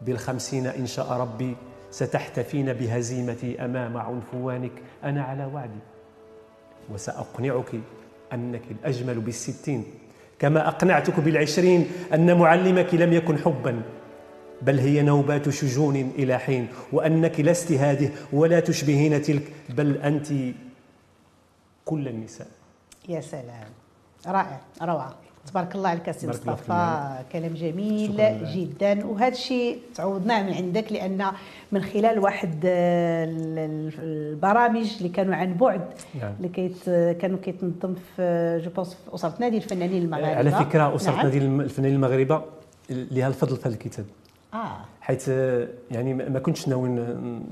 بالخمسين 0.00 0.66
إن 0.66 0.86
شاء 0.86 1.12
ربي 1.12 1.56
ستحتفين 1.90 2.72
بهزيمتي 2.72 3.64
أمام 3.64 3.96
عنفوانك. 3.96 4.72
أنا 5.04 5.22
على 5.22 5.44
وعدي. 5.44 5.82
وسأقنعك 6.92 7.74
أنك 8.32 8.62
الأجمل 8.70 9.20
بالستين. 9.20 9.84
كما 10.38 10.68
أقنعتك 10.68 11.20
بالعشرين 11.20 11.86
أن 12.14 12.38
معلمك 12.38 12.94
لم 12.94 13.12
يكن 13.12 13.38
حبا. 13.38 13.82
بل 14.66 14.78
هي 14.78 15.02
نوبات 15.02 15.48
شجون 15.50 15.96
إلى 15.96 16.38
حين 16.38 16.68
وأنك 16.92 17.40
لست 17.40 17.72
هذه 17.72 18.10
ولا 18.32 18.60
تشبهين 18.60 19.22
تلك 19.22 19.42
بل 19.68 19.96
أنت 19.96 20.28
كل 21.84 22.08
النساء. 22.08 22.46
يا 23.08 23.20
سلام. 23.20 23.68
رائع. 24.26 24.60
روعة. 24.82 25.14
تبارك 25.46 25.74
الله 25.74 25.88
عليك 25.88 26.10
سي 26.10 26.26
مصطفى. 26.28 27.18
كلام 27.32 27.54
جميل. 27.54 28.16
جدا. 28.54 29.06
وهذا 29.06 29.28
الشيء 29.32 29.78
تعودناه 29.94 30.42
من 30.42 30.52
عندك 30.54 30.92
لأن 30.92 31.26
من 31.72 31.82
خلال 31.82 32.18
واحد 32.18 32.60
آه، 32.64 33.24
ال- 33.24 33.58
ال- 33.58 33.92
البرامج 34.02 34.92
اللي 34.96 35.08
كانوا 35.08 35.34
عن 35.34 35.54
بعد 35.54 35.80
نعم. 36.20 36.32
اللي 36.36 36.48
كيت 36.48 36.84
كانوا 37.20 37.38
كيتنظم 37.38 37.94
في 38.16 38.60
je 38.64 38.70
pense 38.70 38.94
في 38.94 39.14
أسرة 39.14 39.34
نادي 39.40 39.56
الفنانين 39.56 40.02
المغاربة. 40.02 40.36
على 40.36 40.50
فكرة 40.50 40.94
أسرة 40.96 41.12
نعم. 41.16 41.26
نادي 41.26 41.38
الفنانين 41.38 41.94
المغاربة 41.96 42.42
لها 42.90 43.28
الفضل 43.28 43.56
في 43.56 43.68
هذا 43.68 43.74
الكتاب. 43.74 44.04
آه. 44.54 44.76
حيث 45.00 45.28
آه، 45.28 45.68
يعني 45.90 46.14
ما 46.14 46.38
كنتش 46.38 46.68
ناوي 46.68 46.88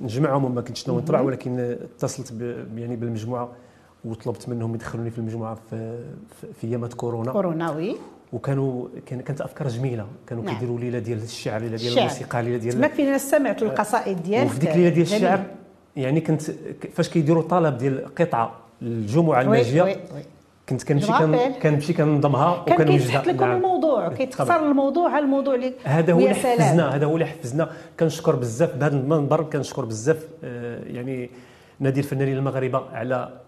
نجمعهم 0.02 0.44
وما 0.44 0.60
كنتش 0.60 0.88
ناوي 0.88 1.02
نطبع 1.02 1.20
ولكن 1.20 1.58
آه، 1.60 1.72
اتصلت 1.96 2.32
يعني 2.76 2.96
بالمجموعة 2.96 3.48
وطلبت 4.04 4.48
منهم 4.48 4.74
يدخلوني 4.74 5.10
في 5.10 5.18
المجموعة 5.18 5.54
في 5.70 5.98
في- 6.60 6.66
ايامات 6.66 6.94
كورونا. 6.94 7.32
كورونا 7.32 7.70
oui. 7.70 7.96
وكانوا 8.32 8.88
كان 9.06 9.20
كانت 9.20 9.40
أفكار 9.40 9.68
جميلة. 9.68 10.06
كانوا 10.26 10.44
نعم. 10.44 10.54
كيديروا 10.54 10.78
ليلة 10.80 10.98
ديال 10.98 11.22
الشعر 11.22 11.60
ليلة 11.60 11.76
ديال. 11.76 11.98
الموسيقى 11.98 12.42
ليلة 12.42 12.56
ديال 12.56 12.74
تماك 12.74 12.92
فين 12.92 13.06
أنا 13.08 13.18
سمعت 13.18 13.62
القصائد 13.62 14.22
ديالك. 14.22 14.46
وفي 14.46 14.58
ديك 14.60 14.70
الليلة 14.70 14.88
ديال. 14.94 15.06
الشعر 15.14 15.44
يعني 15.96 16.20
كنت 16.20 16.42
فاش 16.94 17.08
كيديروا 17.08 17.42
طلب 17.42 17.78
ديال 17.78 18.14
قطعة 18.14 18.52
الجمعة 18.82 19.38
وي 19.38 19.44
الناجيه 19.44 19.82
وي 19.82 19.90
وي. 19.90 20.22
كنت 20.70 20.82
كنمشي. 20.82 21.60
كنمشي 21.62 21.92
كننظمها 21.92 22.64
كان 22.66 22.74
وكنوجدها 22.74 23.06
كيتحط 23.06 23.26
لكم 23.26 23.44
نعم. 23.44 23.56
الموضوع 23.56 24.08
بالطبع. 24.08 24.16
كيتختار 24.16 24.70
الموضوع 24.70 25.10
على 25.10 25.24
الموضوع 25.24 25.54
اللي 25.54 25.74
هذا 25.84 26.12
هو 26.12 26.18
اللي. 26.18 26.34
حفزنا 26.34 26.94
هذا 26.94 27.06
هو 27.06 27.14
اللي 27.14 27.26
حفزنا 27.26 27.70
كنشكر 28.00 28.36
بزاف 28.36 28.76
بهذا 28.76 28.96
المنبر 28.96 29.42
كنشكر 29.42 29.84
بزاف 29.84 30.28
آه، 30.44 30.84
يعني 30.84 31.30
نادي 31.80 32.00
الفنانين 32.00 32.36
المغاربة 32.36 32.82
على 32.92 33.40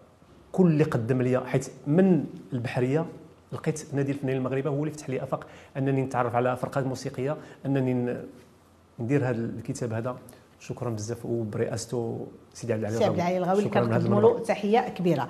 كل 0.52 0.66
اللي 0.66 0.84
قدم 0.84 1.22
لي 1.22 1.40
حيث 1.46 1.68
من 1.86 2.24
البحرية 2.52 3.06
لقيت 3.52 3.94
نادي 3.94 4.12
الفنانين 4.12 4.38
المغاربة 4.38 4.70
هو 4.70 4.84
اللي 4.84 4.90
فتح 4.90 5.10
لي 5.10 5.22
آفاق 5.22 5.46
أنني 5.76 6.02
نتعرف 6.02 6.34
على 6.34 6.56
فرقات 6.56 6.86
موسيقية 6.86 7.36
أنني 7.66 8.16
ندير 8.98 9.24
هذا 9.24 9.30
الكتاب 9.30 9.92
هذا 9.92 10.16
شكرا 10.66 10.90
بزاف. 10.90 11.26
وبرئاسته 11.26 12.26
سيدي 12.54 12.72
عبد 12.72 12.82
العلي 12.82 12.98
سي 12.98 13.04
عبد 13.04 13.14
العالي 13.14 13.38
الغاوي 13.38 13.58
اللي 13.58 13.70
كنقدموا 13.70 13.96
المنبر. 13.96 14.20
له 14.20 14.38
تحية 14.38 14.80
كبيرة. 14.80 15.28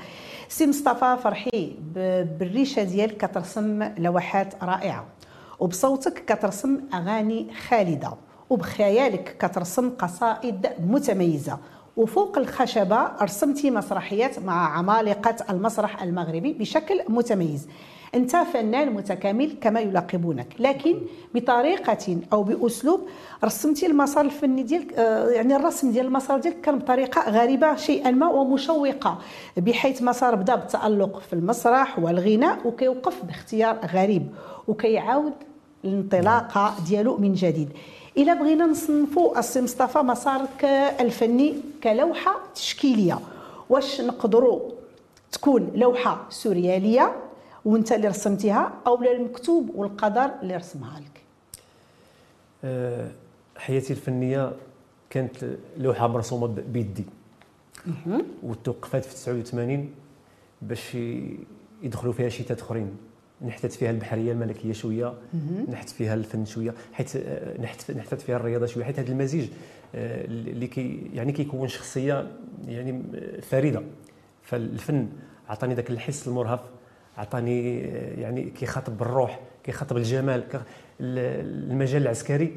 سي 0.48 0.66
مصطفى 0.66 1.16
فرحي 1.24 1.76
بالريشة 2.38 2.82
ديالك 2.82 3.16
كترسم 3.16 3.82
لوحات 3.98 4.64
رائعة. 4.64 5.06
وبصوتك 5.60 6.24
كترسم 6.24 6.80
أغاني 6.94 7.46
خالدة. 7.68 8.14
وبخيالك 8.50 9.36
كترسم 9.38 9.90
قصائد 9.90 10.66
متميزة. 10.78 11.58
وفوق 11.96 12.38
الخشبة 12.38 13.22
رسمتي 13.22 13.70
مسرحيات 13.70 14.38
مع 14.38 14.78
عمالقة 14.78 15.36
المسرح 15.50 16.02
المغربي 16.02 16.52
بشكل 16.52 17.02
متميز. 17.08 17.68
أنت 18.14 18.36
فنان 18.36 18.92
متكامل 18.92 19.52
كما 19.60 19.80
يلقبونك 19.80 20.46
لكن 20.58 21.00
بطريقة 21.34 22.18
أو 22.32 22.42
بأسلوب 22.42 23.00
رسمتي 23.44 23.86
المسار 23.86 24.24
الفني 24.24 24.62
ديالك 24.62 24.92
آه، 24.92 25.30
يعني 25.30 25.56
الرسم 25.56 25.90
ديال 25.90 26.06
المسار 26.06 26.38
ديالك 26.38 26.60
كان 26.60 26.78
بطريقة 26.78 27.30
غريبة 27.30 27.76
شيئا 27.76 28.10
ما 28.10 28.28
ومشوقة 28.28 29.18
بحيث 29.56 30.02
مسار 30.02 30.34
بدا 30.34 30.54
بالتألق 30.54 31.18
في 31.18 31.32
المسرح 31.32 31.98
والغناء 31.98 32.58
وكيوقف 32.66 33.24
باختيار 33.24 33.78
غريب 33.92 34.26
وكيعاود 34.68 35.32
الانطلاقة 35.84 36.74
ديالو 36.88 37.16
من 37.16 37.32
جديد. 37.34 37.68
إلا 38.18 38.34
بغينا 38.34 38.66
نصنفوا 38.66 39.38
السي 39.38 39.60
مصطفى 39.60 39.98
مسارك 39.98 40.64
الفني 41.00 41.54
كلوحة 41.82 42.34
تشكيلية 42.54 43.18
واش 43.70 44.00
نقدروا 44.00 44.60
تكون 45.32 45.72
لوحة 45.74 46.26
سوريالية؟ 46.30 47.12
وانت 47.64 47.92
اللي 47.92 48.08
رسمتيها 48.08 48.72
أو 48.86 49.02
المكتوب 49.02 49.70
والقدر 49.74 50.30
اللي 50.42 50.56
رسمها 50.56 51.00
لك؟ 51.00 51.20
أه، 52.64 53.10
حياتي 53.56 53.92
الفنية 53.92 54.52
كانت 55.10 55.56
لوحة 55.76 56.06
مرسومة 56.06 56.46
بيدي. 56.46 57.04
وتوقفات 58.42 59.04
في 59.04 59.14
89 59.14 59.94
باش 60.62 60.94
يدخلوا 61.82 62.12
فيها 62.12 62.28
شتات 62.28 62.60
اخرين 62.60 62.96
نحتت 63.42 63.72
فيها 63.72 63.90
البحرية 63.90 64.32
الملكية 64.32 64.72
شوية 64.72 65.14
نحت 65.68 65.88
فيها 65.88 66.14
الفن 66.14 66.44
شوية 66.44 66.74
حيت 66.92 67.16
أه، 67.16 67.60
نحت 67.60 67.90
نحتت 67.90 68.20
فيها 68.20 68.36
الرياضة 68.36 68.66
شوية 68.66 68.84
حيت 68.84 68.98
هذا 68.98 69.12
المزيج 69.12 69.48
أه، 69.94 70.24
اللي 70.24 70.66
كي 70.66 71.10
يعني 71.14 71.32
كيكون 71.32 71.68
شخصية 71.68 72.32
يعني 72.66 73.02
فريدة. 73.42 73.82
فالفن 74.42 75.08
عطاني 75.48 75.74
ذاك 75.74 75.90
الحس 75.90 76.28
المرهف 76.28 76.60
عطاني 77.18 77.80
يعني 78.20 78.42
كيخاطب 78.50 78.98
بالروح 78.98 79.40
كيخاطب 79.64 79.96
الجمال 79.96 80.44
المجال 81.00 82.02
العسكري 82.02 82.56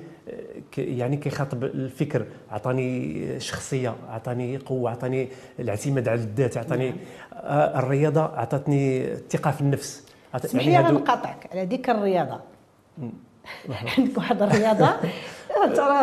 يعني 0.77 1.17
كيخاطب 1.17 1.63
الفكر. 1.63 2.25
عطاني 2.51 3.39
شخصية 3.39 3.95
عطاني 4.09 4.57
قوة 4.57 4.91
عطاني 4.91 5.29
الاعتماد 5.59 6.07
على 6.07 6.19
الذات 6.19 6.57
عطاني 6.57 6.89
نعم. 6.89 6.97
الرياضة 7.79 8.21
عطاتني 8.21 9.11
الثقة 9.11 9.51
في 9.51 9.61
النفس. 9.61 10.05
اسمح 10.35 10.67
لي 10.67 10.77
نقاطعك. 10.77 11.49
على 11.51 11.65
ذيك 11.65 11.89
الرياضة. 11.89 12.39
عندك 13.97 14.17
واحد 14.17 14.41
الرياضة؟ 14.41 14.89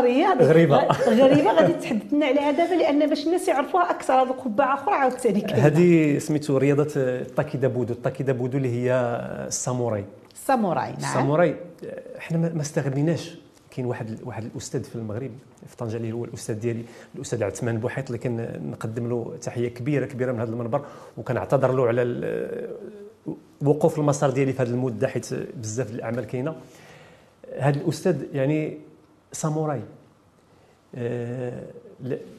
رياضه 0.01 0.45
غريبة. 0.45 0.87
غريبة. 1.09 1.53
غادي 1.53 1.73
تحدث 1.73 2.13
لنا 2.13 2.27
عليها 2.27 2.51
دابا 2.51 2.75
لأن 2.75 3.07
باش 3.07 3.27
الناس 3.27 3.49
يعرفوها 3.49 3.91
أكثر 3.91 4.15
هذه 4.15 4.29
قبعه 4.29 4.75
أخرى 4.75 4.95
عاوتاني 4.95 5.45
هذه 5.53 6.19
سميتو 6.19 6.57
رياضة 6.57 6.93
التاكيدا 6.97 7.69
بودو. 7.69 7.93
التاكيدا 7.93 8.33
بودو 8.33 8.59
اللي 8.59 8.69
هي 8.69 8.93
الساموراي. 9.47 10.05
الساموراي 10.35 10.91
نعم. 10.91 10.99
الساموراي 10.99 11.57
إحنا 12.19 12.39
ما 12.39 12.61
استغليناش 12.61 13.39
كاين 13.77 13.87
واحد 13.87 14.19
واحد 14.25 14.45
الأستاذ 14.45 14.85
في 14.85 14.97
المغرب 14.97 15.31
في 15.67 15.77
طنجة 15.77 15.97
اللي 15.97 16.13
هو 16.13 16.25
الأستاذ 16.25 16.55
ديالي 16.55 16.83
الأستاذ 17.15 17.45
عثمان 17.45 17.79
بوحيط 17.79 18.07
اللي 18.07 18.19
كنقدم 18.19 19.09
له 19.09 19.35
تحية 19.43 19.69
كبيره 19.69 20.07
كبيرة 20.07 20.33
من 20.33 20.41
هذا 20.41 20.51
المنبر 20.51 20.85
وكنعتذر 21.17 21.73
له 21.73 21.87
على 21.87 22.03
وقوف 23.63 23.99
المسار 23.99 24.31
ديالي 24.31 24.53
في 24.53 24.63
هذه 24.63 24.69
المدة 24.69 25.09
حيت 25.09 25.29
بزاف 25.35 25.91
الأعمال 25.91 26.25
كاينة. 26.25 26.55
هذا 27.59 27.81
الأستاذ 27.81 28.17
يعني 28.33 28.79
ساموراي. 29.33 29.83
آه 30.95 31.63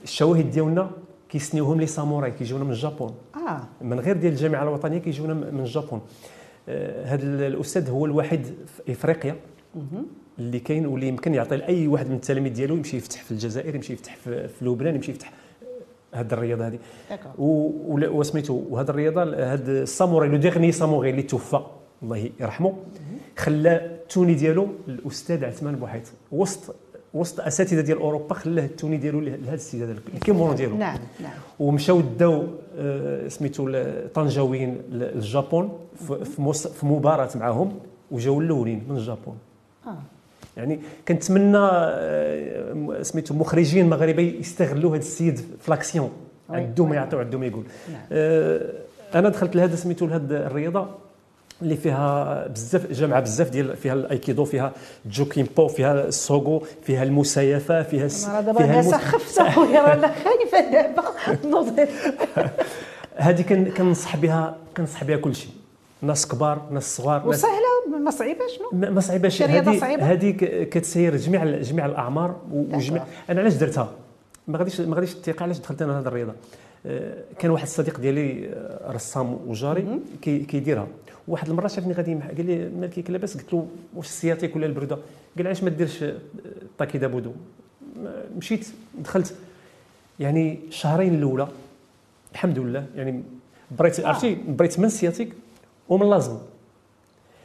الشواهد 0.04 0.52
ديالنا 0.52 0.92
كيسنيوهم 1.30 1.80
لي 1.80 1.88
ساموراي 1.88 2.32
كيجيونا 2.32 2.64
من 2.64 2.72
الجابون. 2.72 3.16
آه. 3.36 3.68
من 3.82 4.00
غير 4.00 4.18
ديال 4.18 4.34
الجامعة 4.34 4.64
الوطنية 4.64 4.98
كيجيونا 4.98 5.34
من 5.34 5.60
الجابون. 5.60 6.02
هذا 7.04 7.46
آه 7.46 7.48
الأستاذ 7.48 7.90
هو 7.90 8.06
الوحيد 8.06 8.46
في 8.46 8.92
إفريقيا. 8.92 9.36
اللي 10.40 10.60
كاين 10.60 10.86
واللي 10.86 11.08
يمكن 11.08 11.34
يعطي 11.34 11.56
لأي 11.56 11.88
واحد 11.88 12.10
من 12.10 12.16
التلاميذ 12.16 12.54
ديالو 12.54 12.76
يمشي 12.76 12.98
يفتح 12.98 13.24
في 13.24 13.32
الجزائر 13.32 13.76
يمشي 13.76 13.94
يفتح 13.94 14.16
في, 14.16 14.50
لبنان 14.62 14.96
يمشي 14.96 15.12
يفتح 15.12 15.32
هذه 16.14 16.34
الرياضة 16.34 16.68
هذه 16.68 16.80
وسميتو 18.12 18.64
وهذه 18.70 18.90
الرياضة 18.90 19.24
هذا 19.24 19.84
الساموراي 19.84 20.30
le 20.30 20.38
dernier 20.38 20.72
samouraï 20.72 21.10
اللي 21.10 21.22
توفى 21.22 21.60
الله 22.04 22.30
يرحمه 22.40 22.74
خلى 23.38 23.86
ال 23.86 23.94
tenue 23.94 24.34
ديالو 24.34 24.68
الأستاذ 24.88 25.46
عثمان 25.46 25.76
بوحيط 25.76 26.04
وسط 26.32 26.76
وسط 27.14 27.40
أساتذة 27.40 27.82
ديال 27.82 27.98
أوروبا 27.98 28.34
خلاه 28.34 28.66
ال 28.66 28.71
tenue 28.71 28.98
ديالو 28.98 29.20
لهذا 29.20 29.54
السيد 29.54 29.82
هذا 29.82 29.96
الكيمون 30.14 30.56
ديالو. 30.56 30.78
نعم 30.78 31.00
نعم. 31.20 31.32
ومشاو 31.60 32.02
داو 32.02 32.48
آه، 32.78 33.28
سميتو 33.28 33.84
طنجاويين 34.14 34.78
للجابون 34.92 35.80
في 36.80 36.86
مباراة 36.86 37.30
معاهم 37.36 37.80
وجاو 38.12 38.42
الاولين 38.42 38.84
من 38.90 38.98
الجابون. 38.98 39.38
آه. 39.88 39.98
يعني 40.58 40.80
كنتمنى 41.08 41.58
آه، 41.58 43.02
سميتو 43.02 43.34
مخرجين 43.34 43.90
مغاربه 43.90 44.22
يستغلوا 44.24 44.92
هذا 44.92 45.00
السيد 45.00 45.38
في 45.38 45.72
l'action. 45.72 46.12
عندهم 46.50 46.94
يعطيو 46.94 47.20
عندهم 47.20 47.44
يقول. 47.44 47.64
نعم. 47.92 48.02
آه 48.12 48.72
أنا 49.16 49.30
دخلت 49.30 49.56
لهذا 49.56 49.76
سميتو 49.76 50.06
لهذا 50.06 50.48
الرياضة 50.48 50.88
اللي 51.64 51.78
فيها 51.78 52.48
بزاف 52.48 52.92
جامعة 52.92 53.20
بزاف 53.20 53.50
ديال 53.50 53.78
فيها 53.78 53.94
الأيكيدو 53.94 54.46
فيها 54.46 54.72
جوكيمبو 55.06 55.68
فيها 55.68 56.06
السوغو 56.08 56.64
فيها 56.84 57.04
المسايفة 57.04 57.84
فيها 57.84 58.08
فيها 58.08 58.42
دابا 58.42 58.80
المس... 58.80 58.94
خفت 58.94 59.38
أخويا 59.38 59.94
أنا 59.94 60.14
خايفة 60.24 60.72
دابا. 60.72 61.04
هذه 63.16 63.42
كنصح 63.78 64.16
بها 64.16 64.58
كنصح 64.78 65.04
بها 65.04 65.18
كل 65.18 65.36
شيء 65.36 65.52
ناس 66.02 66.28
كبار 66.28 66.62
ناس 66.72 66.98
صغار 66.98 67.28
وسهلة؟ 67.28 68.00
ما 68.04 68.12
صعيبة 68.12 68.48
شنو؟ 68.48 68.92
ما 68.92 69.02
صعيبة 69.02 69.28
هذه 69.28 70.12
هذه 70.12 70.32
كتسير 70.64 71.16
جميع 71.16 71.46
جميع 71.46 71.86
الأعمار 71.86 72.36
وجميع 72.52 73.04
أنا 73.30 73.42
علاش 73.42 73.54
درتها؟ 73.54 73.90
ما 74.48 74.58
غاديش 74.58 74.82
ما 74.82 74.96
غاديش 74.96 75.14
الثقه 75.14 75.44
علاش 75.44 75.58
دخلت 75.58 75.82
أنا 75.82 76.00
هذه 76.00 76.08
الرياضة؟ 76.08 76.34
آه، 76.86 77.14
كان 77.40 77.52
واحد 77.52 77.64
الصديق 77.64 78.00
ديالي 78.00 78.50
آه، 78.50 78.92
رسام 78.92 79.40
وجاري 79.48 80.00
كيديرها. 80.22 80.88
واحد 81.28 81.50
المرة 81.50 81.68
شافني 81.68 81.94
غادي 81.94 82.14
قال 82.16 82.46
لي 82.46 82.70
مالك 82.70 82.90
كي 82.90 83.12
لاباس؟ 83.12 83.38
قلت 83.38 83.54
له 83.54 83.68
واش 83.96 84.06
ال 84.06 84.11
sciatique 84.11 84.56
ولا 84.56 84.66
البرودة؟ 84.66 84.98
قال 85.38 85.48
علاش 85.48 85.64
ما 85.64 85.70
ديرش 85.70 86.06
طاكي 86.78 86.98
دابودو؟ 86.98 87.32
مشيت 88.38 88.68
دخلت. 89.00 89.36
يعني 90.20 90.60
شهرين 90.70 91.16
الأولى 91.16 91.48
الحمد 92.32 92.60
لله 92.60 92.86
يعني 92.96 93.24
بريت 93.72 94.00
آه. 94.00 94.08
عرفتي 94.08 94.36
بريت 94.48 94.80
من 94.80 94.86
ال 94.86 94.91
sciatique 94.91 95.34
ومن 95.90 96.10
لازم. 96.10 96.38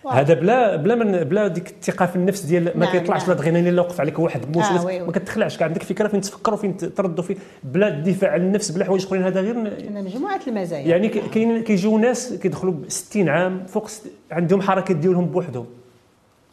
هذا 0.07 0.35
بلا 0.35 0.77
بلا 0.77 0.95
من 0.95 1.25
بلا 1.25 1.49
ديك 1.49 1.69
الثقة 1.69 2.07
في 2.07 2.17
النفس 2.17 2.41
ديال 2.41 2.73
ما 2.75 2.87
كيطلعش. 2.87 3.29
لا. 3.29 3.35
إلا 3.49 3.83
وقف 3.83 4.01
عليك 4.01 4.19
واحد 4.19 4.57
موس 4.57 4.65
آه 4.67 5.05
ما 5.05 5.13
كتخلعش 5.13 5.57
كاع 5.57 5.69
عندك 5.69 5.83
فكرة 5.83 6.09
فين 6.09 6.21
تفكر 6.21 6.55
وفين 6.55 6.77
تردوا 6.77 7.25
فيه 7.25 7.37
بلا 7.65 7.89
الدفاع 7.89 8.33
عن 8.33 8.41
النفس 8.41 8.71
بلا 8.71 8.85
حوايج 8.85 9.05
أخرين 9.07 9.23
هذا 9.23 9.41
غير 9.41 9.57
مجموعه 9.91 10.41
المزايا. 10.47 10.87
يعني 10.89 11.09
كاين 11.09 11.63
كيجيو 11.63 11.99
ناس 11.99 12.33
كيدخلوا 12.33 12.73
ب 12.73 12.85
60 12.89 13.29
عام 13.29 13.67
فوق 13.67 13.89
عندهم 14.31 14.63
حركات 14.63 14.97
ديالهم 14.97 15.25
بوحدهم. 15.27 15.67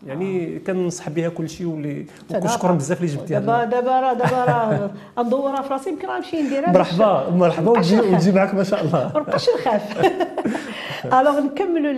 يعني 0.07 0.59
كنصح 0.59 1.09
بها 1.09 1.29
كل 1.29 1.49
شيء 1.49 1.67
واللي 1.67 2.05
وشكرا 2.43 2.71
بزاف 2.71 3.01
اللي 3.01 3.11
جبتيها. 3.11 3.39
دابا 3.39 3.63
دابا 3.63 3.99
راه 3.99 4.13
دابا 4.13 4.45
راه 4.45 4.89
ندورها 5.23 5.61
في 5.61 5.73
راسي 5.73 5.89
يمكن 5.89 6.07
نمشي 6.07 6.41
نديرها. 6.41 6.71
مرحبا 6.71 7.29
مرحبا 7.29 7.71
وتجي 7.71 8.31
معك 8.35 8.53
ما 8.53 8.63
شاء 8.63 8.83
الله. 8.83 9.11
ما 9.15 9.19
بقاش 9.19 9.47
نخاف 9.59 10.11
alors 11.13 11.39
نكملوا 11.39 11.91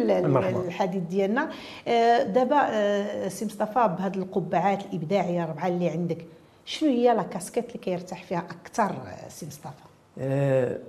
الحديث 0.68 1.04
ديالنا. 1.04 1.50
آه، 1.88 2.24
دابا 2.24 2.68
آه، 2.70 3.28
سي 3.28 3.46
مصطفى 3.46 3.96
بهذه 3.98 4.16
القبعات 4.18 4.86
الإبداعية 4.86 5.44
الربعه 5.44 5.68
اللي 5.68 5.90
عندك 5.90 6.26
شنو 6.66 6.90
هي 6.90 7.16
la 7.16 7.24
casquette 7.24 7.68
اللي 7.68 7.80
كيرتاح 7.80 8.24
فيها 8.24 8.40
أكثر 8.40 8.84
آه، 8.84 9.30
سي 9.30 9.46
مصطفى؟ 9.48 9.88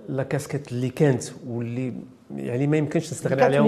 la 0.08 0.22
casquette 0.22 0.72
اللي 0.72 0.88
كانت 0.88 1.24
واللي 1.48 1.94
يعني 2.36 2.66
ما 2.66 2.76
يمكنش 2.76 3.12
نستغنى 3.12 3.42
عليها 3.42 3.60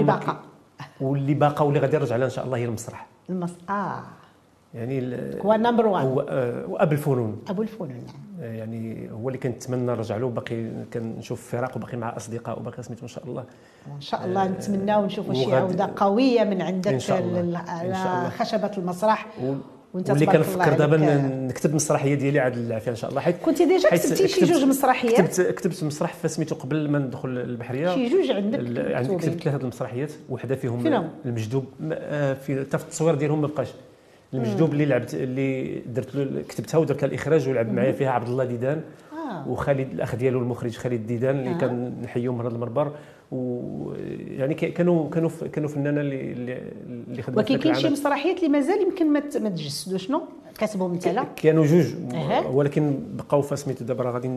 واللي 1.01 1.33
باقا 1.33 1.63
واللي 1.63 1.79
غادي 1.79 1.97
نرجع 1.97 2.15
لها 2.15 2.25
إن 2.25 2.31
شاء 2.31 2.45
الله 2.45 2.57
هي 2.57 2.65
المسرح. 2.65 3.07
المس 3.29 3.53
آه. 3.69 4.03
يعني 4.73 5.17
هو 5.41 5.53
number 5.53 5.87
1 5.87 6.05
هو 6.05 6.19
ابو 6.77 6.91
الفنون. 6.91 7.41
أبو 7.49 7.61
الفنون 7.61 7.89
نعم. 7.89 8.30
يعني 8.41 9.11
هو 9.11 9.29
اللي 9.29 9.39
كنتمنى 9.39 9.85
نرجع 9.85 10.17
له 10.17 10.29
باقي 10.29 10.65
كنشوف 10.93 11.51
فراق 11.51 11.77
وباقي 11.77 11.97
مع 11.97 12.17
أصدقاء 12.17 12.59
وباقي 12.59 12.83
سميتو 12.83 13.03
ان 13.03 13.07
شاء 13.07 13.25
الله. 13.25 13.43
ان 13.95 14.01
شاء 14.01 14.25
الله 14.25 14.43
آه 14.43 14.47
نتمناو 14.47 15.05
نشوفوا 15.05 15.33
شي 15.33 15.55
عوده 15.55 15.93
قوية 15.95 16.43
من 16.43 16.61
عندك 16.61 17.11
على 17.67 18.31
خشبة 18.37 18.71
المسرح. 18.77 19.27
و... 19.43 19.53
وأنت 19.93 20.09
واللي 20.09 20.25
كنفكر 20.25 20.73
دابا 20.73 20.97
نكتب 21.47 21.75
مسرحية 21.75 22.15
ديالي 22.15 22.39
عاد 22.39 22.57
العافية 22.57 22.91
إن 22.91 22.95
شاء 22.95 23.09
الله. 23.09 23.21
حيت 23.21 23.35
كنت 23.37 23.61
ديجا 23.61 23.89
كتبتي 23.89 24.27
شي 24.27 24.45
جوج 24.45 24.63
مسرحيات؟ 24.63 25.21
كتبت 25.21 25.41
كتبت 25.41 25.83
مسرح 25.83 26.13
فسميتو 26.13 26.55
قبل 26.55 26.89
ما 26.89 26.99
ندخل 26.99 27.29
البحرية. 27.29 27.95
شي 27.95 28.09
جوج 28.09 28.31
عندك 28.31 28.59
عندي 28.95 29.15
كتبت 29.15 29.43
ثلاثة 29.43 29.63
المسرحيات 29.63 30.11
وحدة 30.29 30.55
فيهم 30.55 31.09
المجدوب 31.25 31.65
آه، 31.91 32.33
في 32.33 32.59
حتى 32.59 32.77
في 32.77 32.83
التصوير 32.83 33.15
ديالهم 33.15 33.41
ما 33.41 33.47
بقاش. 33.47 33.67
المجدوب 34.33 34.73
اللي 34.73 34.85
لعبت 34.85 35.13
اللي 35.13 35.79
درت 35.79 36.15
له 36.15 36.41
كتبتها 36.41 36.77
ودرت 36.77 37.03
الإخراج 37.03 37.49
ولعب 37.49 37.73
معايا 37.73 37.91
فيها 37.91 38.09
عبد 38.09 38.27
الله 38.27 38.43
ديدان 38.43 38.81
آه. 39.31 39.49
وخالد 39.49 39.91
الأخ 39.91 40.15
ديالو 40.15 40.39
المخرج 40.39 40.77
خالد 40.77 41.07
ديدان 41.07 41.39
اللي 41.39 41.49
آه. 41.49 41.57
كان 41.57 42.01
نحييهم 42.03 42.37
من 42.37 42.45
هذا 42.45 42.55
المنبر 42.55 42.91
ويعني 43.31 44.53
كانوا 44.53 45.09
كانوا 45.09 45.29
كانوا 45.53 45.69
فنانة 45.69 46.01
اللي 46.01 46.31
اللي 47.07 47.21
خدموا 47.21 47.39
ولكن 47.39 47.57
كاين 47.57 47.75
شي. 47.75 47.89
مسرحيات 47.89 48.37
اللي 48.37 48.49
مازال 48.49 48.81
يمكن 48.81 49.13
ما 49.13 49.49
تجسدوا 49.49 49.97
شنو 49.97 50.21
كاتبهم 50.57 50.93
انت 50.93 51.07
لا 51.07 51.25
كانوا 51.35 51.65
جوج. 51.65 51.85
ولكن 52.51 52.99
بقاو 53.13 53.41
فسميتو 53.41 53.85
دابا 53.85 54.03
راه 54.03 54.11
غادي 54.11 54.29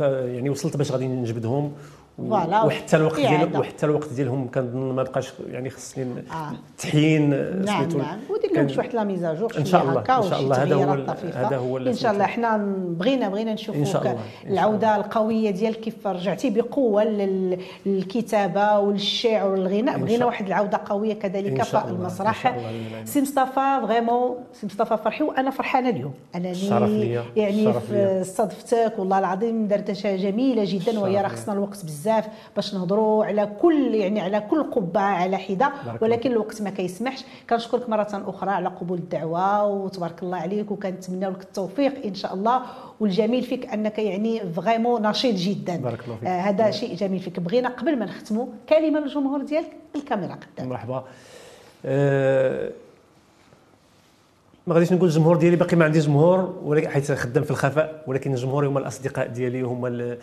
يعني 0.00 0.50
وصلت 0.50 0.76
باش 0.76 0.92
غادي 0.92 1.08
نجبدهم 1.08 1.72
فوالا. 2.18 2.62
وحتى 2.62 2.96
الوقت 2.96 3.16
ديال. 3.16 3.56
وحتى 3.58 3.86
الوقت 3.86 4.12
ديالهم 4.12 4.48
كنظن 4.50 4.92
ما 4.92 5.02
بقاش 5.02 5.32
يعني 5.50 5.70
خصني 5.70 6.04
آه. 6.04 6.52
تحيين 6.78 7.30
نعم 7.64 7.80
سميتو 7.82 7.98
نعم 7.98 8.18
ودير 8.30 8.52
لهم 8.52 8.68
شي 8.68 8.78
واحد 8.78 8.94
لا 8.94 9.04
ميزاجور 9.04 9.52
إن 9.58 9.64
شاء 9.64 9.82
الله، 9.82 10.00
إن 10.00 10.22
شاء 10.22 10.40
الله، 10.40 10.62
هذا 10.62 10.74
هو. 10.74 11.04
هذا 11.34 11.56
هو 11.56 11.76
إن 11.78 11.94
شاء 11.94 12.12
الله. 12.12 12.24
حنا 12.26 12.56
بغينا 12.98 13.28
بغينا 13.28 13.54
نشوفوك 13.54 14.06
العودة 14.46 14.96
القوية 14.96 15.50
ديالك 15.50 15.80
كيف 15.80 16.06
رجعتي 16.06 16.50
بقوة 16.50 17.04
لل- 17.04 17.58
للكتابه 17.86 18.78
والشعر 18.78 19.50
والغناء 19.50 19.98
بغينا 19.98 20.26
واحد 20.26 20.46
العودة 20.46 20.80
قوية 20.84 21.14
كذلك 21.14 21.62
في 21.62 21.84
المسرح. 21.88 22.56
سي 23.04 23.22
مصطفى 23.22 23.80
vraiment 23.88 24.36
سي 24.52 24.66
مصطفى 24.66 24.96
فرحي 25.04 25.24
وأنا 25.24 25.50
فرحانة 25.50 25.88
اليوم 25.88 26.14
الشرف 26.36 26.90
ليا، 26.90 27.24
يعني 27.36 27.64
ليا. 27.90 28.20
استضفتك 28.20 28.92
والله 28.98 29.18
العظيم 29.18 29.66
دردشه 29.68 30.16
جميلة 30.16 30.62
جدا 30.66 30.98
وهي 31.00 31.20
راه. 31.20 31.28
خصنا 31.28 31.54
الوقت 31.54 31.84
بزاف 31.84 32.03
باش 32.56 32.74
نهضروا 32.74 33.24
على 33.24 33.46
كل 33.60 33.94
يعني 33.94 34.20
على 34.20 34.40
كل 34.40 34.62
قبعه 34.62 35.02
على 35.02 35.36
حدة. 35.36 35.72
ولكن 36.00 36.32
الوقت 36.32 36.62
ما 36.62 36.70
كيسمحش. 36.70 37.24
كنشكرك 37.50 37.88
مرة 37.88 38.22
أخرى 38.26 38.50
على 38.50 38.68
قبول 38.68 38.98
الدعوة 38.98 39.66
وتبارك 39.66 40.22
الله 40.22 40.36
عليك 40.38 40.70
وكنتمنى 40.70 41.26
لك 41.26 41.42
التوفيق 41.42 42.04
إن 42.06 42.14
شاء 42.14 42.34
الله. 42.34 42.62
والجميل 43.00 43.42
فيك 43.42 43.72
أنك 43.72 43.98
يعني 43.98 44.52
vraiment 44.52 45.06
نشيط 45.06 45.34
جدا. 45.34 45.76
بارك 45.76 46.04
الله 46.04 46.16
فيك. 46.16 46.28
آه 46.28 46.40
هذا 46.40 46.70
شيء 46.70 46.94
جميل 46.94 47.20
فيك. 47.20 47.40
بغينا 47.40 47.68
قبل 47.68 47.98
ما 47.98 48.04
نختموا 48.04 48.46
كلمة 48.68 49.00
للجمهور 49.00 49.42
ديالك 49.42 49.72
الكاميرا 49.96 50.38
قدام. 50.56 50.68
مرحبا. 50.68 51.04
أه 51.84 52.70
ما 54.66 54.74
غاديش 54.74 54.92
نقول 54.92 55.08
الجمهور 55.08 55.36
ديالي 55.36 55.56
باقي 55.56 55.76
ما 55.76 55.84
عندي 55.84 55.98
جمهور 55.98 56.60
ولكن 56.62 56.88
حيت 56.88 57.12
خدام 57.12 57.44
في 57.44 57.50
الخفاء 57.50 58.04
ولكن 58.06 58.32
الجمهور 58.32 58.66
هما 58.68 58.78
الأصدقاء 58.80 59.26
ديالي 59.26 59.62
هما 59.62 60.16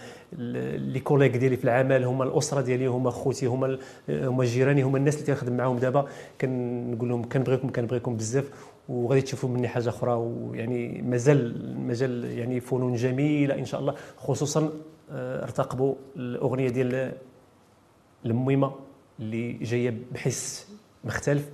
les 0.77 0.99
collègues 0.99 1.37
ديالي 1.37 1.57
في 1.57 1.63
العمل 1.63 2.03
هما 2.03 2.23
الأسرة 2.23 2.61
ديالي 2.61 2.85
هما 2.85 3.11
خوتي 3.11 3.45
هما 3.45 3.77
هما 4.09 4.45
جيراني 4.45 4.81
هما 4.83 4.97
الناس 4.97 5.15
اللي 5.15 5.25
كنخدم 5.27 5.57
معاهم 5.57 5.77
دابا. 5.79 6.05
كنقول 6.41 7.09
لهم 7.09 7.29
كنبغيكم 7.29 7.69
كنبغيكم 7.69 8.15
بزاف 8.17 8.49
وغادي 8.89 9.21
تشوفوا 9.21 9.49
مني 9.49 9.67
حاجة 9.67 9.89
أخرى 9.89 10.11
ويعني 10.13 11.01
مازال 11.01 11.55
مازال 11.87 12.25
يعني 12.25 12.59
فنون 12.59 12.95
جميلة 12.95 13.55
إن 13.55 13.65
شاء 13.65 13.81
الله. 13.81 13.95
خصوصا 14.17 14.69
آه، 15.11 15.43
ارتقبوا 15.43 15.95
الأغنية 16.15 16.69
ديال 16.69 17.11
الميمة 18.25 18.71
اللي 19.19 19.53
جاية 19.53 19.97
بحس 20.11 20.67
مختلف 21.03 21.49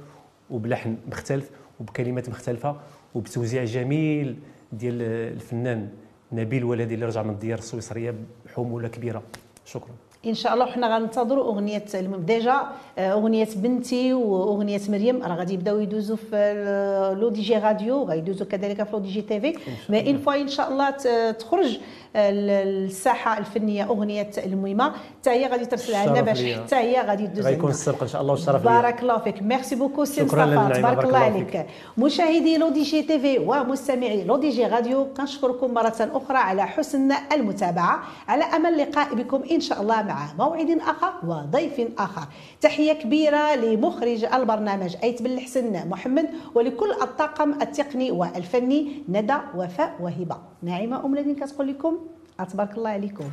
وبلحن 0.49 0.97
مختلف. 1.07 1.49
وبكلمات 1.79 2.29
مختلفة 2.29 2.75
وبتوزيع 3.15 3.63
جميل 3.63 4.39
ديال 4.71 5.01
الفنان 5.01 5.89
نبيل 6.31 6.63
ولدي 6.63 6.93
اللي 6.93 7.05
رجع 7.05 7.23
من 7.23 7.29
الديار 7.29 7.57
السويسرية 7.57 8.15
بحمولة 8.45 8.87
كبيرة. 8.87 9.23
شكرا. 9.65 9.95
ان 10.25 10.33
شاء 10.33 10.53
الله 10.53 10.65
حنا 10.65 10.95
غننتظروا 10.95 11.43
اغنية 11.43 11.85
المهم 11.93 12.21
ديجا 12.21 12.61
آه، 12.97 13.11
اغنية 13.13 13.47
بنتي 13.55 14.13
واغنية 14.13 14.81
مريم. 14.89 15.23
راه 15.23 15.35
غادي 15.35 15.53
يبداو 15.53 15.79
يدوزوا 15.79 16.17
في 16.17 17.15
L'ODJ 17.19 17.57
Radio 17.57 18.03
غيدوزوا 18.03 18.47
كذلك 18.47 18.83
في 18.83 18.91
L'ODJ 18.93 19.21
TV. 19.21 19.55
mais 19.89 20.09
une 20.09 20.17
fois 20.17 20.35
ان 20.35 20.47
شاء 20.47 20.71
الله 20.71 20.89
تخرج 21.31 21.79
آه، 22.15 22.31
للساحه 22.31 23.37
الفنية 23.37 23.83
اغنية 23.83 24.31
المهمة. 24.45 24.91
حتى 25.19 25.29
هي 25.29 25.47
غادي 25.47 25.65
ترسلها 25.65 26.07
لنا 26.07 26.21
باش. 26.21 26.43
حتى 26.43 26.75
هي 26.75 27.01
غادي 27.01 27.27
تدوز 27.27 27.45
غيكون. 27.45 27.69
السبق 27.69 28.01
إن 28.01 28.07
شاء 28.07 28.21
الله 28.21 28.33
والشرف 28.33 28.63
بارك 28.63 29.01
الله 29.01 29.17
فيك. 29.17 29.41
merci 29.41 29.75
beaucoup 29.75 30.05
سي 30.05 30.23
مصطفى 30.23 30.45
تبارك 30.45 30.81
بارك 30.81 31.05
الله 31.05 31.17
عليك. 31.17 31.65
مشاهدي 31.97 32.57
L'ODJ 32.57 33.01
TV 33.01 33.39
ومستمعي 33.39 34.23
L'ODJ 34.23 34.65
Radio 34.65 35.07
كنشكركم 35.17 35.73
مرة 35.73 36.09
أخرى 36.13 36.37
على 36.37 36.67
حسن 36.67 37.11
المتابعة. 37.33 37.99
على 38.27 38.43
أمل 38.43 38.73
اللقاء 38.73 39.15
بكم 39.15 39.43
إن 39.51 39.59
شاء 39.59 39.81
الله. 39.81 40.06
مع 40.07 40.27
موعد 40.39 40.69
آخر 40.69 41.13
وضيف 41.23 41.81
آخر. 41.99 42.23
تحية 42.61 42.93
كبيرة 42.93 43.55
لمخرج 43.55 44.25
البرنامج 44.25 44.95
أيت 45.03 45.21
بن 45.21 45.31
الحسن 45.31 45.89
محمد 45.89 46.29
ولكل 46.55 46.91
الطاقم 46.91 47.51
التقني 47.61 48.11
والفني 48.11 49.03
ندى 49.09 49.37
وفاء 49.55 49.95
وهبة. 49.99 50.37
ناعمه 50.61 51.05
أم 51.05 51.15
لدين 51.15 51.35
كتقول 51.35 51.67
لكم. 51.67 51.97
تبارك 52.51 52.77
الله 52.77 52.89
عليكم. 52.89 53.29